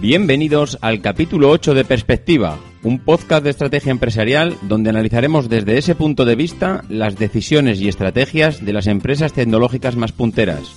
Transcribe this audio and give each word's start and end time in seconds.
Bienvenidos 0.00 0.78
al 0.80 1.00
capítulo 1.00 1.50
8 1.50 1.74
de 1.74 1.84
Perspectiva, 1.84 2.56
un 2.84 3.00
podcast 3.00 3.42
de 3.42 3.50
estrategia 3.50 3.90
empresarial 3.90 4.56
donde 4.62 4.90
analizaremos 4.90 5.48
desde 5.48 5.76
ese 5.76 5.96
punto 5.96 6.24
de 6.24 6.36
vista 6.36 6.84
las 6.88 7.16
decisiones 7.16 7.80
y 7.80 7.88
estrategias 7.88 8.64
de 8.64 8.72
las 8.72 8.86
empresas 8.86 9.32
tecnológicas 9.32 9.96
más 9.96 10.12
punteras, 10.12 10.76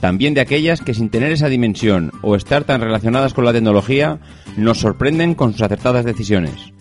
también 0.00 0.34
de 0.34 0.42
aquellas 0.42 0.80
que 0.80 0.94
sin 0.94 1.10
tener 1.10 1.32
esa 1.32 1.48
dimensión 1.48 2.12
o 2.22 2.36
estar 2.36 2.62
tan 2.62 2.80
relacionadas 2.80 3.34
con 3.34 3.44
la 3.44 3.52
tecnología 3.52 4.20
nos 4.56 4.78
sorprenden 4.78 5.34
con 5.34 5.50
sus 5.50 5.62
acertadas 5.62 6.04
decisiones. 6.04 6.72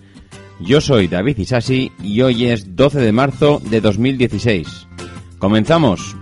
Yo 0.60 0.82
soy 0.82 1.08
David 1.08 1.40
Isasi 1.40 1.92
y 2.04 2.22
hoy 2.22 2.46
es 2.46 2.76
12 2.76 3.00
de 3.00 3.12
marzo 3.12 3.60
de 3.72 3.82
2016. 3.82 4.88
¡Comenzamos! 5.40 6.16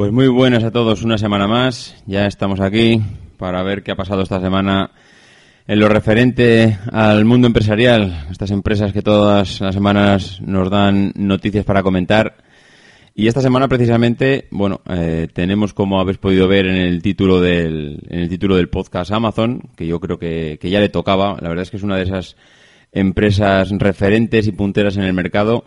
Pues 0.00 0.12
muy 0.12 0.28
buenas 0.28 0.64
a 0.64 0.70
todos, 0.70 1.02
una 1.02 1.18
semana 1.18 1.46
más. 1.46 1.94
Ya 2.06 2.24
estamos 2.24 2.58
aquí 2.58 3.02
para 3.36 3.62
ver 3.62 3.82
qué 3.82 3.92
ha 3.92 3.96
pasado 3.96 4.22
esta 4.22 4.40
semana 4.40 4.92
en 5.66 5.78
lo 5.78 5.90
referente 5.90 6.78
al 6.90 7.26
mundo 7.26 7.46
empresarial. 7.46 8.26
Estas 8.30 8.50
empresas 8.50 8.94
que 8.94 9.02
todas 9.02 9.60
las 9.60 9.74
semanas 9.74 10.40
nos 10.40 10.70
dan 10.70 11.12
noticias 11.16 11.66
para 11.66 11.82
comentar. 11.82 12.38
Y 13.14 13.28
esta 13.28 13.42
semana 13.42 13.68
precisamente, 13.68 14.48
bueno, 14.50 14.80
eh, 14.88 15.28
tenemos 15.34 15.74
como 15.74 16.00
habéis 16.00 16.16
podido 16.16 16.48
ver 16.48 16.64
en 16.64 16.76
el 16.76 17.02
título 17.02 17.38
del, 17.38 18.00
en 18.08 18.20
el 18.20 18.30
título 18.30 18.56
del 18.56 18.70
podcast 18.70 19.12
Amazon, 19.12 19.68
que 19.76 19.86
yo 19.86 20.00
creo 20.00 20.18
que, 20.18 20.58
que 20.58 20.70
ya 20.70 20.80
le 20.80 20.88
tocaba. 20.88 21.36
La 21.42 21.50
verdad 21.50 21.64
es 21.64 21.70
que 21.70 21.76
es 21.76 21.82
una 21.82 21.98
de 21.98 22.04
esas 22.04 22.36
empresas 22.90 23.68
referentes 23.68 24.46
y 24.46 24.52
punteras 24.52 24.96
en 24.96 25.02
el 25.02 25.12
mercado 25.12 25.66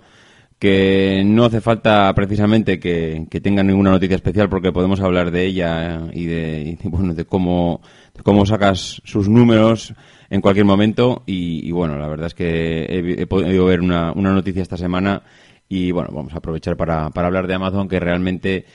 que 0.64 1.24
no 1.26 1.44
hace 1.44 1.60
falta 1.60 2.14
precisamente 2.16 2.80
que, 2.80 3.28
que 3.30 3.42
tenga 3.42 3.64
ninguna 3.64 3.92
noticia 3.92 4.16
especial 4.16 4.48
porque 4.48 4.72
podemos 4.72 5.02
hablar 5.02 5.30
de 5.30 5.44
ella 5.44 6.08
y 6.14 6.26
de, 6.26 6.78
bueno, 6.84 7.14
de 7.14 7.26
cómo, 7.26 7.82
cómo 8.24 8.46
sacas 8.46 9.02
sus 9.04 9.28
números 9.28 9.94
en 10.30 10.40
cualquier 10.40 10.66
momento. 10.66 11.24
Y, 11.26 11.70
bueno, 11.74 11.98
la 11.98 12.08
verdad 12.08 12.28
es 12.28 12.34
que 12.34 12.86
he, 13.20 13.28
podido 13.28 13.66
ver 13.66 13.82
una, 13.82 14.14
una, 14.14 14.32
noticia 14.32 14.62
esta 14.62 14.78
semana 14.78 15.24
y 15.68 15.92
bueno, 15.92 16.12
vamos 16.14 16.34
a 16.34 16.38
aprovechar 16.38 16.78
para, 16.78 17.10
para 17.10 17.28
hablar 17.28 17.46
de 17.46 17.56
Amazon 17.56 17.90
que 17.90 18.00
realmente 18.00 18.66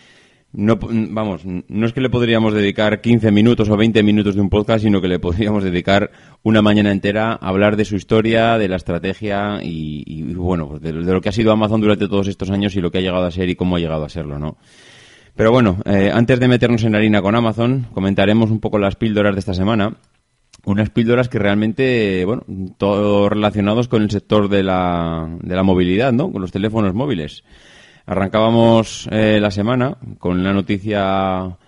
no, 0.52 0.78
vamos, 0.80 1.42
no 1.44 1.86
es 1.86 1.92
que 1.92 2.00
le 2.00 2.08
podríamos 2.08 2.54
dedicar 2.54 3.02
15 3.02 3.30
minutos 3.30 3.68
o 3.68 3.76
20 3.76 4.02
minutos 4.02 4.34
de 4.34 4.40
un 4.40 4.48
podcast, 4.48 4.82
sino 4.82 5.00
que 5.02 5.08
le 5.08 5.18
podríamos 5.18 5.62
dedicar 5.62 6.10
una 6.42 6.62
mañana 6.62 6.90
entera 6.90 7.32
a 7.32 7.48
hablar 7.48 7.76
de 7.76 7.84
su 7.84 7.96
historia, 7.96 8.56
de 8.56 8.66
la 8.68 8.76
estrategia 8.76 9.58
y, 9.62 10.32
bueno, 10.32 10.68
pues 10.68 10.80
de, 10.80 10.92
lo 10.92 11.20
que 11.20 11.28
ha 11.28 11.32
sido 11.32 11.52
Amazon 11.52 11.82
durante 11.82 12.08
todos 12.08 12.28
estos 12.28 12.50
años 12.50 12.74
y 12.76 12.80
lo 12.80 12.90
que 12.90 12.98
ha 12.98 13.02
llegado 13.02 13.26
a 13.26 13.30
ser 13.30 13.50
y 13.50 13.56
cómo 13.56 13.76
ha 13.76 13.80
llegado 13.80 14.04
a 14.04 14.08
serlo, 14.08 14.38
¿no? 14.38 14.56
Pero 15.36 15.52
bueno, 15.52 15.78
eh, 15.84 16.10
antes 16.12 16.40
de 16.40 16.48
meternos 16.48 16.82
en 16.82 16.94
harina 16.94 17.20
con 17.22 17.36
Amazon, 17.36 17.86
comentaremos 17.92 18.50
un 18.50 18.58
poco 18.58 18.78
las 18.78 18.96
píldoras 18.96 19.34
de 19.34 19.40
esta 19.40 19.54
semana. 19.54 19.98
Unas 20.64 20.90
píldoras 20.90 21.28
que 21.28 21.38
realmente, 21.38 22.24
bueno, 22.24 22.42
todo 22.76 23.28
relacionados 23.28 23.86
con 23.86 24.02
el 24.02 24.10
sector 24.10 24.48
de 24.48 24.64
la, 24.64 25.28
de 25.40 25.54
la 25.54 25.62
movilidad, 25.62 26.12
¿no? 26.12 26.32
Con 26.32 26.42
los 26.42 26.50
teléfonos 26.50 26.94
móviles. 26.94 27.44
Arrancábamos 28.08 29.06
eh, 29.12 29.38
la 29.38 29.50
semana 29.50 29.98
con 30.18 30.40
una 30.40 30.54
noticia, 30.54 31.58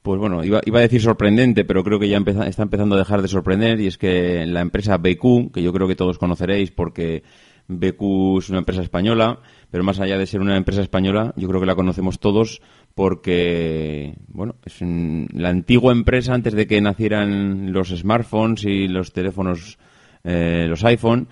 pues 0.00 0.18
bueno, 0.18 0.42
iba, 0.42 0.62
iba, 0.64 0.78
a 0.78 0.82
decir 0.82 1.02
sorprendente, 1.02 1.66
pero 1.66 1.84
creo 1.84 2.00
que 2.00 2.08
ya 2.08 2.16
está 2.46 2.62
empezando 2.62 2.94
a 2.94 2.98
dejar 2.98 3.20
de 3.20 3.28
sorprender 3.28 3.78
y 3.80 3.86
es 3.86 3.98
que 3.98 4.46
la 4.46 4.62
empresa 4.62 4.96
BQ, 4.96 5.52
que 5.52 5.62
yo 5.62 5.74
creo 5.74 5.86
que 5.86 5.96
todos 5.96 6.16
conoceréis 6.16 6.70
porque 6.70 7.22
BQ 7.68 8.38
es 8.38 8.48
una 8.48 8.60
empresa 8.60 8.80
española, 8.80 9.40
pero 9.70 9.84
más 9.84 10.00
allá 10.00 10.16
de 10.16 10.24
ser 10.24 10.40
una 10.40 10.56
empresa 10.56 10.80
española, 10.80 11.34
yo 11.36 11.46
creo 11.48 11.60
que 11.60 11.66
la 11.66 11.76
conocemos 11.76 12.18
todos 12.18 12.62
porque, 12.94 14.14
bueno, 14.28 14.54
es 14.64 14.78
la 14.80 15.50
antigua 15.50 15.92
empresa 15.92 16.32
antes 16.32 16.54
de 16.54 16.66
que 16.66 16.80
nacieran 16.80 17.74
los 17.74 17.90
smartphones 17.90 18.64
y 18.64 18.88
los 18.88 19.12
teléfonos, 19.12 19.78
eh, 20.24 20.64
los 20.66 20.82
iPhone, 20.82 21.28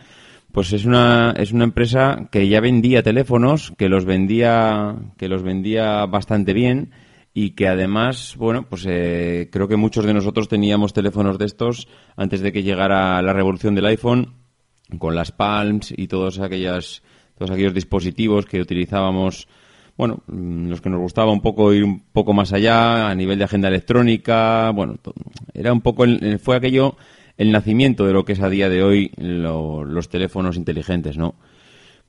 pues 0.53 0.73
es 0.73 0.85
una, 0.85 1.35
es 1.37 1.53
una 1.53 1.65
empresa 1.65 2.29
que 2.31 2.49
ya 2.49 2.61
vendía 2.61 3.03
teléfonos, 3.03 3.73
que 3.77 3.89
los 3.89 4.05
vendía, 4.05 4.97
que 5.17 5.29
los 5.29 5.43
vendía 5.43 6.07
bastante 6.07 6.53
bien 6.53 6.91
y 7.35 7.51
que 7.51 7.69
además, 7.69 8.35
bueno, 8.37 8.67
pues 8.69 8.85
eh, 8.89 9.49
creo 9.53 9.69
que 9.69 9.77
muchos 9.77 10.05
de 10.05 10.15
nosotros 10.15 10.49
teníamos 10.49 10.93
teléfonos 10.93 11.39
de 11.39 11.45
estos 11.45 11.87
antes 12.17 12.41
de 12.41 12.53
que 12.53 12.63
llegara 12.63 13.21
la 13.23 13.33
revolución 13.33 13.75
del 13.75 13.87
iPhone, 13.87 14.35
con 14.99 15.15
las 15.15 15.33
Palms 15.33 15.93
y 15.97 16.09
todos 16.09 16.41
aquellas, 16.41 17.03
todos 17.37 17.51
aquellos 17.51 17.75
dispositivos 17.75 18.47
que 18.47 18.61
utilizábamos, 18.61 19.47
bueno, 19.97 20.23
mm, 20.27 20.69
los 20.69 20.81
que 20.81 20.89
nos 20.89 21.01
gustaba 21.01 21.31
un 21.31 21.43
poco 21.43 21.73
ir 21.75 21.85
un 21.85 22.01
poco 22.11 22.33
más 22.33 22.53
allá 22.53 23.09
a 23.09 23.15
nivel 23.15 23.39
de 23.39 23.45
agenda 23.45 23.69
electrónica, 23.69 24.71
bueno, 24.71 24.97
era 25.53 25.73
un 25.73 25.83
poco, 25.83 26.05
fue 26.41 26.57
aquello 26.57 26.97
el 27.39 27.53
nacimiento 27.53 28.05
de 28.05 28.13
lo 28.13 28.25
que 28.25 28.33
es 28.33 28.41
a 28.41 28.51
día 28.51 28.69
de 28.69 28.83
hoy 28.83 29.13
los 29.17 30.09
teléfonos 30.09 30.57
inteligentes, 30.57 31.17
¿no? 31.17 31.37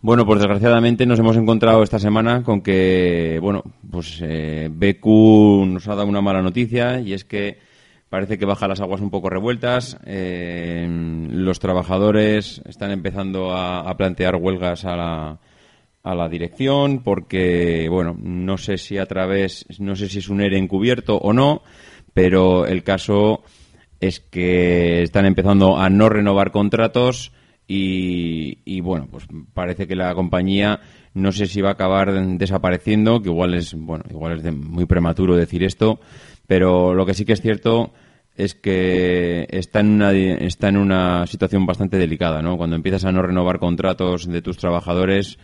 Bueno, 0.01 0.25
pues 0.25 0.39
desgraciadamente 0.39 1.05
nos 1.05 1.19
hemos 1.19 1.37
encontrado 1.37 1.83
esta 1.83 1.99
semana 1.99 2.41
con 2.41 2.61
que, 2.61 3.37
bueno, 3.41 3.63
pues 3.91 4.19
eh, 4.23 4.69
BQ 4.71 5.67
nos 5.67 5.87
ha 5.87 5.95
dado 5.95 6.07
una 6.07 6.21
mala 6.21 6.41
noticia 6.41 6.99
y 7.01 7.13
es 7.13 7.25
que 7.25 7.59
parece 8.09 8.37
que 8.37 8.45
baja 8.45 8.67
las 8.67 8.79
aguas 8.79 9.01
un 9.01 9.11
poco 9.11 9.29
revueltas. 9.29 9.97
Eh, 10.05 10.87
los 11.31 11.59
trabajadores 11.59 12.61
están 12.65 12.91
empezando 12.91 13.53
a, 13.53 13.93
plantear 13.97 14.37
huelgas 14.37 14.85
a 14.85 14.95
la, 14.95 15.39
a 16.01 16.15
la 16.15 16.29
dirección 16.29 17.03
porque, 17.03 17.87
bueno, 17.89 18.17
no 18.19 18.57
sé 18.57 18.77
si 18.77 18.97
a 18.97 19.05
través, 19.05 19.65
no 19.79 19.97
sé 19.97 20.07
si 20.07 20.19
es 20.19 20.29
un 20.29 20.39
ERE 20.41 20.57
encubierto 20.57 21.17
o 21.17 21.33
no, 21.33 21.61
pero 22.13 22.65
el 22.65 22.83
caso 22.83 23.43
es 23.99 24.19
que 24.19 25.03
están 25.03 25.25
empezando 25.25 25.77
a 25.77 25.89
no 25.89 26.09
renovar 26.09 26.51
contratos 26.51 27.31
y, 27.71 28.81
bueno, 28.81 29.07
pues 29.11 29.27
parece 29.53 29.85
que 29.85 29.95
la 29.95 30.15
compañía 30.15 30.79
no 31.13 31.31
sé 31.31 31.45
si 31.45 31.61
va 31.61 31.69
a 31.69 31.73
acabar 31.73 32.11
desapareciendo, 32.37 33.21
que 33.21 33.29
igual 33.29 33.53
es 33.53 33.75
bueno, 33.75 34.05
igual 34.09 34.39
es 34.39 34.55
muy 34.55 34.85
prematuro 34.85 35.35
decir 35.35 35.63
esto, 35.63 35.99
pero 36.47 36.95
lo 36.95 37.05
que 37.05 37.13
sí 37.13 37.25
que 37.25 37.33
es 37.33 37.41
cierto 37.41 37.93
es 38.35 38.55
que 38.55 39.45
está 39.51 39.81
en 39.81 39.89
una 39.89 40.11
está 40.11 40.69
en 40.69 40.77
una 40.77 41.27
situación 41.27 41.67
bastante 41.67 41.97
delicada, 41.97 42.41
¿no? 42.41 42.57
Cuando 42.57 42.75
empiezas 42.75 43.05
a 43.05 43.11
no 43.11 43.21
renovar 43.21 43.59
contratos 43.59 44.27
de 44.27 44.41
tus 44.41 44.57
trabajadores 44.57 45.37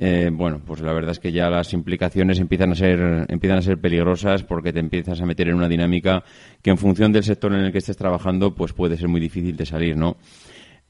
eh, 0.00 0.30
bueno, 0.32 0.60
pues 0.64 0.80
la 0.80 0.92
verdad 0.92 1.10
es 1.10 1.18
que 1.18 1.32
ya 1.32 1.50
las 1.50 1.72
implicaciones 1.72 2.38
empiezan 2.38 2.70
a 2.70 2.76
ser 2.76 3.26
empiezan 3.28 3.58
a 3.58 3.62
ser 3.62 3.80
peligrosas 3.80 4.44
porque 4.44 4.72
te 4.72 4.78
empiezas 4.78 5.20
a 5.20 5.26
meter 5.26 5.48
en 5.48 5.56
una 5.56 5.68
dinámica 5.68 6.22
que 6.62 6.70
en 6.70 6.78
función 6.78 7.12
del 7.12 7.24
sector 7.24 7.52
en 7.52 7.60
el 7.60 7.72
que 7.72 7.78
estés 7.78 7.96
trabajando, 7.96 8.54
pues 8.54 8.72
puede 8.72 8.96
ser 8.96 9.08
muy 9.08 9.20
difícil 9.20 9.56
de 9.56 9.66
salir, 9.66 9.96
¿no? 9.96 10.16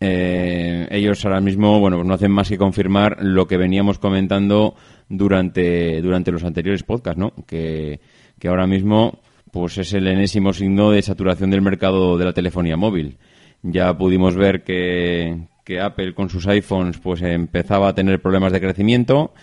Eh, 0.00 0.87
ellos 0.90 1.25
ahora 1.25 1.40
mismo, 1.40 1.81
bueno, 1.81 1.96
pues 1.96 2.06
no 2.06 2.14
hacen 2.14 2.31
más 2.31 2.49
que 2.50 2.58
confirmar 2.58 3.16
lo 3.20 3.46
que 3.46 3.56
veníamos 3.56 3.99
comentando 3.99 4.75
durante, 5.08 6.00
durante 6.02 6.31
los 6.31 6.44
anteriores 6.44 6.82
podcasts, 6.82 7.19
¿no? 7.19 7.32
Que, 7.46 8.00
que 8.38 8.49
ahora 8.49 8.66
mismo, 8.66 9.20
pues 9.50 9.78
es 9.78 9.94
el 9.94 10.06
enésimo 10.06 10.52
signo 10.52 10.90
de 10.90 11.00
saturación 11.02 11.50
del 11.50 11.62
mercado 11.62 12.19
de 12.19 12.26
la 12.26 12.34
telefonía 12.34 12.76
móvil. 12.76 13.16
Ya 13.62 13.96
pudimos 13.96 14.37
ver 14.37 14.62
que, 14.62 15.49
que 15.69 15.81
Apple 15.81 16.15
con 16.15 16.31
sus 16.31 16.47
iPhones 16.47 16.97
pues 16.97 17.20
empezaba 17.20 17.88
a 17.88 17.94
tener 17.94 18.23
problemas 18.23 18.53
de 18.53 18.61
crecimiento 18.61 19.35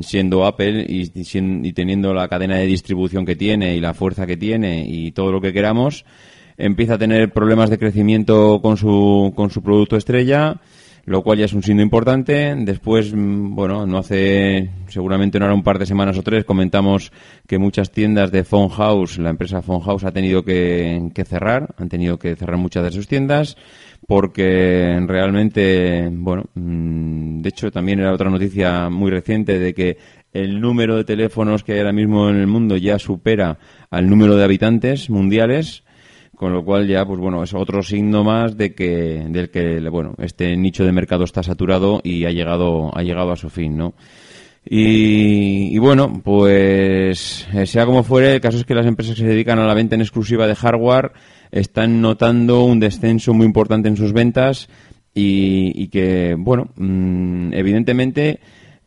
siendo 0.00 0.46
Apple 0.46 0.86
y, 0.88 1.12
y, 1.14 1.72
teniendo 1.74 2.14
la 2.14 2.26
cadena 2.26 2.56
de 2.56 2.64
distribución 2.64 3.26
que 3.26 3.36
tiene 3.36 3.76
y 3.76 3.80
la 3.80 3.92
fuerza 3.92 4.26
que 4.26 4.38
tiene 4.38 4.86
y 4.88 5.12
todo 5.12 5.30
lo 5.30 5.42
que 5.42 5.52
queramos, 5.52 6.06
empieza 6.56 6.94
a 6.94 6.98
tener 6.98 7.32
problemas 7.32 7.68
de 7.68 7.78
crecimiento 7.78 8.60
con 8.62 8.78
su, 8.78 9.32
con 9.36 9.50
su 9.50 9.62
producto 9.62 9.96
estrella, 9.96 10.58
lo 11.04 11.22
cual 11.22 11.38
ya 11.38 11.44
es 11.44 11.52
un 11.52 11.62
signo 11.62 11.82
importante. 11.82 12.54
Después, 12.58 13.14
mm, 13.14 13.54
bueno, 13.54 13.86
no 13.86 13.98
hace, 13.98 14.70
seguramente 14.88 15.38
no 15.38 15.46
era 15.46 15.54
un 15.54 15.62
par 15.62 15.78
de 15.78 15.86
semanas 15.86 16.16
o 16.16 16.22
tres, 16.22 16.46
comentamos 16.46 17.12
que 17.46 17.58
muchas 17.58 17.90
tiendas 17.90 18.30
de 18.30 18.44
Phone 18.44 18.70
House, 18.70 19.18
la 19.18 19.30
empresa 19.30 19.60
Phone 19.60 19.82
House 19.82 20.04
ha 20.04 20.12
tenido 20.12 20.44
que, 20.44 21.10
que 21.14 21.24
cerrar, 21.24 21.74
han 21.76 21.90
tenido 21.90 22.18
que 22.18 22.36
cerrar 22.36 22.56
muchas 22.56 22.84
de 22.84 22.90
sus 22.90 23.06
tiendas 23.06 23.56
porque 24.08 24.98
realmente, 25.06 26.08
bueno, 26.10 26.44
mm, 26.54 27.42
de 27.42 27.48
hecho 27.50 27.70
también 27.70 28.00
era 28.00 28.14
otra 28.14 28.30
noticia 28.30 28.88
muy 28.88 29.10
reciente 29.10 29.58
de 29.58 29.74
que 29.74 29.98
el 30.32 30.62
número 30.62 30.96
de 30.96 31.04
teléfonos 31.04 31.62
que 31.62 31.74
hay 31.74 31.80
ahora 31.80 31.92
mismo 31.92 32.30
en 32.30 32.36
el 32.36 32.46
mundo 32.46 32.78
ya 32.78 32.98
supera 32.98 33.58
al 33.90 34.08
número 34.08 34.34
de 34.34 34.44
habitantes 34.44 35.10
mundiales, 35.10 35.84
con 36.34 36.54
lo 36.54 36.64
cual 36.64 36.88
ya, 36.88 37.04
pues 37.04 37.20
bueno, 37.20 37.42
es 37.42 37.52
otro 37.52 37.82
signo 37.82 38.24
más 38.24 38.56
de 38.56 38.74
que, 38.74 39.26
del 39.28 39.50
que, 39.50 39.78
bueno, 39.90 40.14
este 40.16 40.56
nicho 40.56 40.86
de 40.86 40.92
mercado 40.92 41.24
está 41.24 41.42
saturado 41.42 42.00
y 42.02 42.24
ha 42.24 42.30
llegado, 42.30 42.90
ha 42.96 43.02
llegado 43.02 43.32
a 43.32 43.36
su 43.36 43.50
fin, 43.50 43.76
¿no? 43.76 43.92
Y, 44.70 45.74
y, 45.74 45.78
bueno, 45.78 46.20
pues 46.22 47.48
eh, 47.54 47.64
sea 47.64 47.86
como 47.86 48.02
fuere, 48.02 48.34
el 48.34 48.40
caso 48.42 48.58
es 48.58 48.66
que 48.66 48.74
las 48.74 48.84
empresas 48.84 49.14
que 49.14 49.22
se 49.22 49.28
dedican 49.28 49.58
a 49.58 49.66
la 49.66 49.72
venta 49.72 49.94
en 49.94 50.02
exclusiva 50.02 50.46
de 50.46 50.54
hardware 50.54 51.12
están 51.50 52.02
notando 52.02 52.64
un 52.64 52.78
descenso 52.78 53.32
muy 53.32 53.46
importante 53.46 53.88
en 53.88 53.96
sus 53.96 54.12
ventas 54.12 54.68
y, 55.14 55.88
que, 55.88 56.36
bueno, 56.38 56.68
mm, 56.76 57.54
evidentemente, 57.54 58.40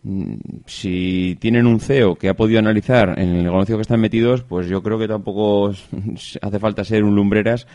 mm, 0.03 0.35
si 0.67 1.35
tienen 1.39 1.65
un 1.65 1.79
CEO 1.79 2.15
que 2.15 2.29
ha 2.29 2.35
podido 2.35 2.59
analizar 2.59 3.19
en 3.19 3.29
el 3.29 3.43
negocio 3.43 3.75
que 3.75 3.81
están 3.81 4.01
metidos, 4.01 4.43
pues 4.43 4.67
yo 4.67 4.83
creo 4.83 4.99
que 4.99 5.07
tampoco 5.07 5.73
hace 6.41 6.59
falta 6.59 6.85
ser 6.85 7.03
un 7.03 7.15
lumbreras 7.15 7.65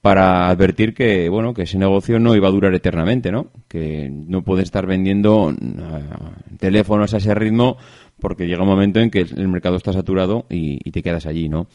para 0.00 0.48
advertir 0.48 0.94
que 0.94 1.28
bueno 1.28 1.54
que 1.54 1.62
ese 1.62 1.78
negocio 1.78 2.18
no 2.18 2.34
iba 2.36 2.48
a 2.48 2.52
durar 2.52 2.74
eternamente 2.74 3.32
no 3.32 3.48
que 3.68 4.08
no 4.10 4.42
puede 4.42 4.62
estar 4.62 4.86
vendiendo 4.86 5.50
mm, 5.50 6.56
teléfonos 6.58 7.14
a 7.14 7.18
ese 7.18 7.34
ritmo 7.34 7.76
porque 8.20 8.46
llega 8.46 8.62
un 8.62 8.68
momento 8.68 9.00
en 9.00 9.10
que 9.10 9.20
el 9.20 9.48
mercado 9.48 9.76
está 9.76 9.92
saturado 9.92 10.46
y, 10.48 10.90
te 10.90 11.02
quedas 11.02 11.26
allí 11.26 11.48
no 11.48 11.68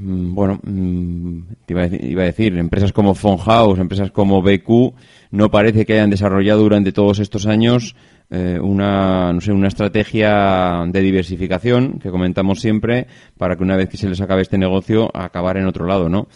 Mm, 0.00 0.32
bueno, 0.32 0.60
mm, 0.62 1.40
iba, 1.66 1.82
a 1.82 2.24
decir, 2.24 2.56
empresas 2.56 2.92
como 2.92 3.14
House, 3.14 3.78
empresas 3.80 4.12
como 4.12 4.40
BQ, 4.42 4.94
no 5.32 5.50
parece 5.50 5.84
que 5.84 5.94
hayan 5.94 6.10
desarrollado 6.10 6.62
durante 6.62 6.92
todos 6.92 7.18
estos 7.18 7.46
años 7.46 7.96
eh, 8.30 8.58
una, 8.62 9.32
no 9.32 9.40
sé, 9.40 9.50
una 9.52 9.66
estrategia 9.66 10.84
de 10.86 11.00
diversificación 11.00 11.98
que 11.98 12.10
comentamos 12.10 12.60
siempre 12.60 13.08
para 13.36 13.56
que 13.56 13.64
una 13.64 13.76
vez 13.76 13.88
que 13.88 13.96
se 13.96 14.08
les 14.08 14.20
acabe 14.20 14.42
este 14.42 14.56
negocio, 14.58 15.10
acabar 15.12 15.56
en 15.56 15.66
otro 15.66 15.84
lado, 15.84 16.08
¿no? 16.08 16.28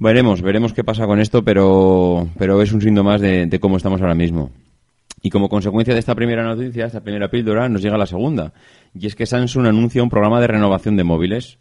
Veremos, 0.00 0.40
veremos 0.40 0.72
qué 0.72 0.82
pasa 0.82 1.06
con 1.06 1.20
esto, 1.20 1.44
pero, 1.44 2.26
pero 2.38 2.62
es 2.62 2.72
un 2.72 2.80
signo 2.80 3.04
más 3.04 3.20
de, 3.20 3.44
de 3.44 3.60
cómo 3.60 3.76
estamos 3.76 4.00
ahora 4.00 4.14
mismo. 4.14 4.50
Y 5.20 5.28
como 5.28 5.50
consecuencia 5.50 5.92
de 5.92 6.00
esta 6.00 6.14
primera 6.14 6.42
noticia, 6.42 6.86
esta 6.86 7.02
primera 7.02 7.28
píldora, 7.28 7.68
nos 7.68 7.82
llega 7.82 7.98
la 7.98 8.06
segunda. 8.06 8.54
Y 8.94 9.06
es 9.06 9.14
que 9.14 9.26
Samsung 9.26 9.66
anuncia 9.66 10.02
un 10.02 10.08
programa 10.08 10.40
de 10.40 10.46
renovación 10.46 10.96
de 10.96 11.04
móviles. 11.04 11.58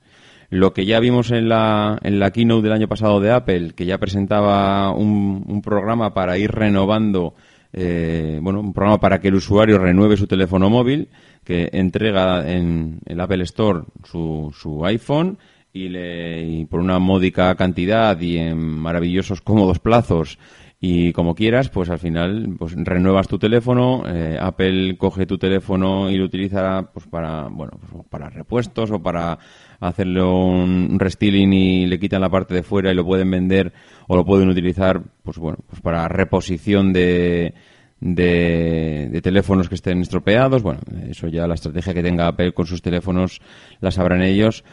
Lo 0.49 0.71
que 0.71 0.85
ya 0.85 1.01
vimos 1.01 1.31
en 1.31 1.49
la, 1.49 1.99
en 2.01 2.17
la 2.19 2.31
keynote 2.31 2.63
del 2.63 2.71
año 2.71 2.87
pasado 2.87 3.19
de 3.19 3.29
Apple, 3.29 3.73
que 3.75 3.85
ya 3.85 3.97
presentaba 3.97 4.91
un, 4.91 5.43
un 5.45 5.61
programa 5.61 6.13
para 6.13 6.37
ir 6.37 6.49
renovando, 6.49 7.35
eh, 7.73 8.39
bueno, 8.41 8.61
un 8.61 8.71
programa 8.71 9.01
para 9.01 9.19
que 9.19 9.27
el 9.27 9.35
usuario 9.35 9.77
renueve 9.79 10.15
su 10.15 10.27
teléfono 10.27 10.69
móvil, 10.69 11.09
que 11.43 11.69
entrega 11.73 12.49
en 12.49 12.99
el 13.05 13.19
Apple 13.19 13.43
Store 13.43 13.81
su, 14.05 14.55
su 14.57 14.85
iPhone 14.85 15.37
y, 15.73 15.89
le, 15.89 16.41
y 16.43 16.65
por 16.65 16.79
una 16.79 16.99
módica 16.99 17.53
cantidad 17.55 18.19
y 18.19 18.37
en 18.37 18.59
maravillosos 18.59 19.41
cómodos 19.41 19.79
plazos 19.79 20.37
y 20.81 21.11
como 21.11 21.35
quieras, 21.35 21.69
pues 21.69 21.89
al 21.89 21.99
final 21.99 22.55
pues 22.57 22.73
renuevas 22.73 23.27
tu 23.27 23.37
teléfono, 23.37 24.03
eh, 24.07 24.37
Apple 24.39 24.95
coge 24.97 25.25
tu 25.25 25.37
teléfono 25.37 26.09
y 26.09 26.15
lo 26.15 26.23
utiliza 26.23 26.89
pues 26.93 27.05
para 27.05 27.49
bueno 27.49 27.73
pues, 27.79 28.05
para 28.09 28.29
repuestos 28.29 28.89
o 28.91 29.03
para 29.03 29.37
hacerle 29.81 30.23
un 30.23 30.97
restyling 30.97 31.51
y 31.51 31.85
le 31.85 31.99
quitan 31.99 32.21
la 32.21 32.29
parte 32.29 32.53
de 32.53 32.63
fuera 32.63 32.91
y 32.91 32.95
lo 32.95 33.05
pueden 33.05 33.29
vender 33.29 33.73
o 34.07 34.15
lo 34.15 34.25
pueden 34.25 34.47
utilizar 34.47 35.01
pues 35.21 35.37
bueno 35.37 35.57
pues 35.67 35.81
para 35.81 36.07
reposición 36.07 36.93
de 36.93 37.53
de, 37.99 39.19
teléfonos 39.21 39.67
que 39.67 39.75
estén 39.75 39.99
estropeados. 39.99 40.61
Bueno 40.63 40.79
eso 41.09 41.27
ya 41.27 41.45
la 41.45 41.55
estrategia 41.55 41.93
que 41.93 42.03
tenga 42.03 42.27
Apple 42.27 42.53
con 42.53 42.65
sus 42.65 42.81
teléfonos 42.81 43.41
la 43.81 43.91
sabrán 43.91 44.21
ellos 44.21 44.63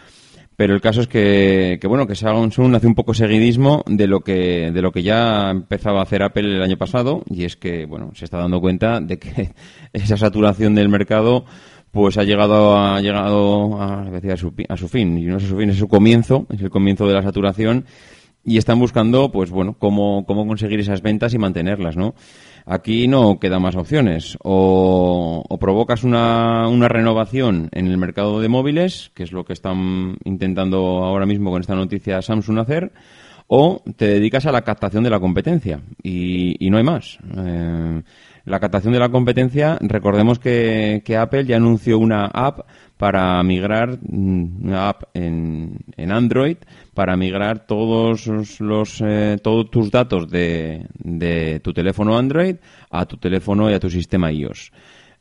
pero 0.57 0.75
el 0.75 0.81
caso 0.81 1.03
es 1.03 1.09
que, 1.09 1.79
que 1.81 1.87
bueno 1.87 2.07
que 2.07 2.15
Samsung 2.15 2.75
hace 2.75 2.87
un 2.87 2.95
poco 2.95 3.13
seguidismo 3.13 3.85
de 3.87 4.07
lo 4.07 4.21
que 4.21 4.71
de 4.73 4.83
lo 4.83 4.91
que 4.91 5.03
ya 5.03 5.51
empezaba 5.51 6.01
a 6.01 6.03
hacer 6.03 6.23
Apple 6.23 6.57
el 6.57 6.63
año 6.63 6.79
pasado 6.79 7.23
y 7.29 7.45
es 7.45 7.57
que 7.57 7.85
bueno 7.85 8.11
se 8.15 8.25
está 8.25 8.39
dando 8.39 8.61
cuenta 8.61 9.01
de 9.01 9.19
que 9.19 9.51
esa 9.93 10.17
saturación 10.17 10.75
del 10.75 10.89
mercado 10.89 11.45
pues 11.91 12.17
ha 12.17 12.25
llegado 12.25 12.77
ha 12.79 13.01
llegado 13.01 13.81
a, 13.81 14.03
a, 14.03 14.37
su, 14.37 14.53
a 14.69 14.77
su 14.77 14.89
fin. 14.89 15.19
Y 15.19 15.25
no 15.27 15.37
es 15.37 15.45
su 15.45 15.57
fin 15.57 15.71
es 15.71 15.77
su 15.77 15.89
comienzo 15.89 16.47
es 16.51 16.61
el 16.63 16.71
comienzo 16.71 17.07
de 17.07 17.15
la 17.15 17.23
saturación 17.23 17.85
y 18.43 18.57
están 18.57 18.79
buscando 18.79 19.31
pues 19.31 19.51
bueno 19.51 19.77
cómo 19.79 20.25
cómo 20.27 20.47
conseguir 20.47 20.81
esas 20.81 21.03
ventas 21.03 21.35
y 21.35 21.39
mantenerlas 21.39 21.97
no 21.97 22.15
Aquí 22.69 23.07
no 23.07 23.39
quedan 23.39 23.63
más 23.63 23.77
opciones. 23.77 24.37
O, 24.43 25.45
provocas 25.61 26.03
una, 26.03 26.69
una, 26.69 26.89
renovación 26.89 27.69
en 27.71 27.87
el 27.87 27.97
mercado 27.97 28.41
de 28.41 28.49
móviles, 28.49 29.13
que 29.15 29.23
es 29.23 29.31
lo 29.31 29.45
que 29.45 29.53
están 29.53 30.17
intentando 30.25 31.05
ahora 31.05 31.27
mismo 31.27 31.53
con 31.53 31.61
esta 31.61 31.77
noticia 31.77 32.21
Samsung 32.21 32.59
hacer, 32.59 32.93
o 33.49 33.83
te 33.97 34.07
dedicas 34.07 34.47
a 34.47 34.53
la 34.53 34.63
captación 34.63 35.05
de 35.05 35.11
la 35.11 35.21
competencia. 35.21 35.81
Y, 36.03 36.69
no 36.71 36.79
hay 36.79 36.85
más. 36.85 37.19
Eh, 37.37 38.03
la 38.45 38.61
captación 38.61 38.93
de 38.93 39.01
la 39.01 39.09
competencia, 39.09 39.79
recordemos 39.81 40.39
que, 40.39 41.03
que 41.05 41.17
Apple 41.17 41.45
ya 41.47 41.57
anunció 41.57 41.99
una 41.99 42.27
app 42.27 42.61
para 42.97 43.43
migrar 43.43 43.99
mm, 44.01 44.65
una 44.65 44.89
app 44.89 45.03
en, 45.15 45.79
en 45.97 46.13
Android 46.13 46.57
para 46.95 47.17
migrar 47.17 47.67
todos 47.67 48.27
los 48.61 49.03
eh, 49.05 49.39
todos 49.43 49.71
tus 49.71 49.91
datos 49.91 50.31
de, 50.31 50.87
de 50.95 51.61
tu 51.61 51.73
teléfono 51.75 52.17
Android 52.17 52.57
a 52.91 53.05
tu 53.05 53.19
teléfono 53.19 53.71
y 53.71 53.75
a 53.75 53.81
tu 53.81 53.91
sistema 53.91 54.33
iOS. 54.33 54.73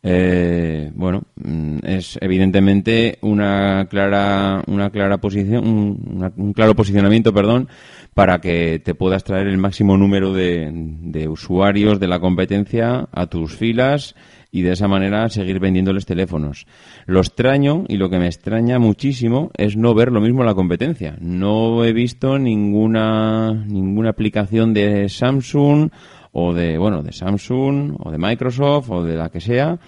Eh, 0.08 0.92
bueno, 0.94 1.24
mm, 1.36 1.80
es 1.84 2.20
evidentemente 2.22 3.18
una 3.22 3.88
clara, 3.90 4.62
una 4.68 4.92
clara 4.92 5.18
posición, 5.18 5.68
un, 5.68 6.32
un, 6.38 6.54
claro 6.54 6.76
posicionamiento, 6.76 7.34
perdón, 7.34 7.70
para 8.14 8.40
que 8.40 8.78
te 8.78 8.94
puedas 8.94 9.24
traer 9.24 9.48
el 9.48 9.58
máximo 9.58 9.98
número 9.98 10.32
de, 10.32 10.70
de 10.72 11.28
usuarios 11.28 12.00
de 12.00 12.08
la 12.08 12.20
competencia 12.20 13.08
a 13.12 13.26
tus 13.26 13.56
filas 13.56 14.14
y 14.56 14.62
de 14.62 14.72
esa 14.72 14.88
manera 14.88 15.28
seguir 15.28 15.60
vendiéndoles 15.60 16.06
teléfonos. 16.06 16.66
Lo 17.08 17.20
extraño 17.20 17.84
y 17.90 17.98
lo 17.98 18.10
que 18.10 18.20
me 18.20 18.28
extraña 18.28 18.80
muchísimo 18.80 19.52
es 19.58 19.76
no 19.76 19.94
ver 19.94 20.14
lo 20.14 20.22
mismo 20.22 20.44
en 20.44 20.46
la 20.46 20.54
competencia. 20.54 21.18
No 21.20 21.84
he 21.84 21.92
visto 21.92 22.40
ninguna 22.40 23.54
ninguna 23.54 24.12
aplicación 24.12 24.74
de 24.74 25.10
Samsung 25.10 25.90
o 26.38 26.54
de 26.54 26.77
bueno 26.77 27.01
de 27.01 27.13
Samsung 27.13 27.96
o 27.98 28.12
de 28.12 28.18
Microsoft 28.18 28.89
o 28.92 29.04
de 29.04 29.15
la 29.15 29.30
que 29.30 29.39
sea 29.39 29.80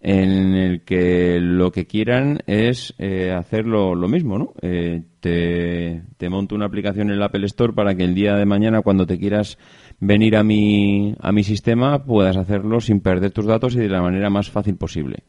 en 0.00 0.54
el 0.54 0.80
que 0.82 1.38
lo 1.40 1.70
que 1.70 1.86
quieran 1.86 2.38
es 2.46 2.94
eh, 2.96 3.32
hacer 3.32 3.66
lo, 3.66 3.94
mismo, 4.08 4.38
¿no? 4.38 4.54
Eh, 4.62 5.02
te, 5.20 6.02
te 6.16 6.30
monto 6.30 6.54
una 6.54 6.64
aplicación 6.64 7.10
en 7.10 7.16
el 7.16 7.22
Apple 7.22 7.44
Store 7.44 7.74
para 7.74 7.94
que 7.94 8.04
el 8.04 8.14
día 8.14 8.34
de 8.36 8.46
mañana 8.46 8.80
cuando 8.80 9.06
te 9.06 9.18
quieras 9.18 9.58
venir 9.98 10.36
a 10.36 10.42
mi, 10.42 11.14
a 11.20 11.32
mi 11.32 11.44
sistema 11.44 12.02
puedas 12.02 12.38
hacerlo 12.38 12.80
sin 12.80 13.00
perder 13.00 13.32
tus 13.32 13.44
datos 13.44 13.74
y 13.74 13.80
de 13.80 13.90
la 13.90 14.00
manera 14.00 14.30
más 14.30 14.48
fácil 14.48 14.76
posible. 14.76 15.24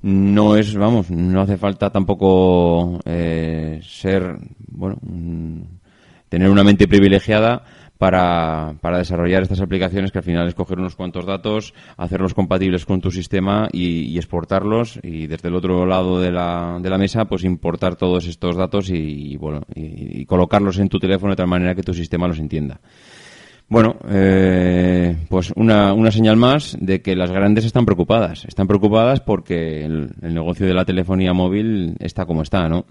No 0.00 0.56
es, 0.56 0.74
vamos, 0.74 1.10
no 1.10 1.42
hace 1.42 1.58
falta 1.58 1.90
tampoco 1.90 3.00
eh, 3.04 3.80
ser, 3.82 4.38
bueno, 4.66 4.96
mm, 5.02 5.60
tener 6.30 6.48
una 6.48 6.64
mente 6.64 6.88
privilegiada 6.88 7.62
para, 8.04 8.74
para, 8.82 8.98
desarrollar 8.98 9.44
estas 9.44 9.62
aplicaciones 9.62 10.12
que 10.12 10.18
al 10.18 10.24
final 10.24 10.46
es 10.46 10.54
coger 10.54 10.78
unos 10.78 10.94
cuantos 10.94 11.24
datos, 11.24 11.72
hacerlos 11.96 12.34
compatibles 12.34 12.84
con 12.84 13.00
tu 13.00 13.10
sistema 13.10 13.66
y, 13.72 14.18
exportarlos 14.18 15.00
y 15.02 15.26
desde 15.26 15.48
el 15.48 15.54
otro 15.54 15.86
lado 15.86 16.20
de 16.20 16.30
la, 16.30 16.78
de 16.82 16.90
la 16.90 16.98
mesa 16.98 17.24
pues 17.24 17.44
importar 17.44 17.96
todos 17.96 18.26
estos 18.26 18.56
datos 18.56 18.90
y, 18.90 19.38
bueno 19.38 19.62
y, 19.74 20.26
colocarlos 20.26 20.78
en 20.80 20.90
tu 20.90 20.98
teléfono 20.98 21.32
de 21.32 21.36
tal 21.36 21.46
manera 21.46 21.74
que 21.74 21.82
tu 21.82 21.94
sistema 21.94 22.28
los 22.28 22.38
entienda. 22.38 22.78
Bueno, 23.70 23.96
eh, 24.10 25.16
pues 25.30 25.50
una, 25.56 25.94
una, 25.94 26.10
señal 26.10 26.36
más 26.36 26.76
de 26.78 27.00
que 27.00 27.16
las 27.16 27.30
grandes 27.30 27.64
están 27.64 27.86
preocupadas. 27.86 28.44
Están 28.44 28.66
preocupadas 28.66 29.20
porque 29.20 29.82
el, 29.82 30.10
negocio 30.20 30.66
de 30.66 30.74
la 30.74 30.84
telefonía 30.84 31.32
móvil 31.32 31.96
está 32.00 32.26
como 32.26 32.42
está, 32.42 32.68
¿no? 32.68 32.84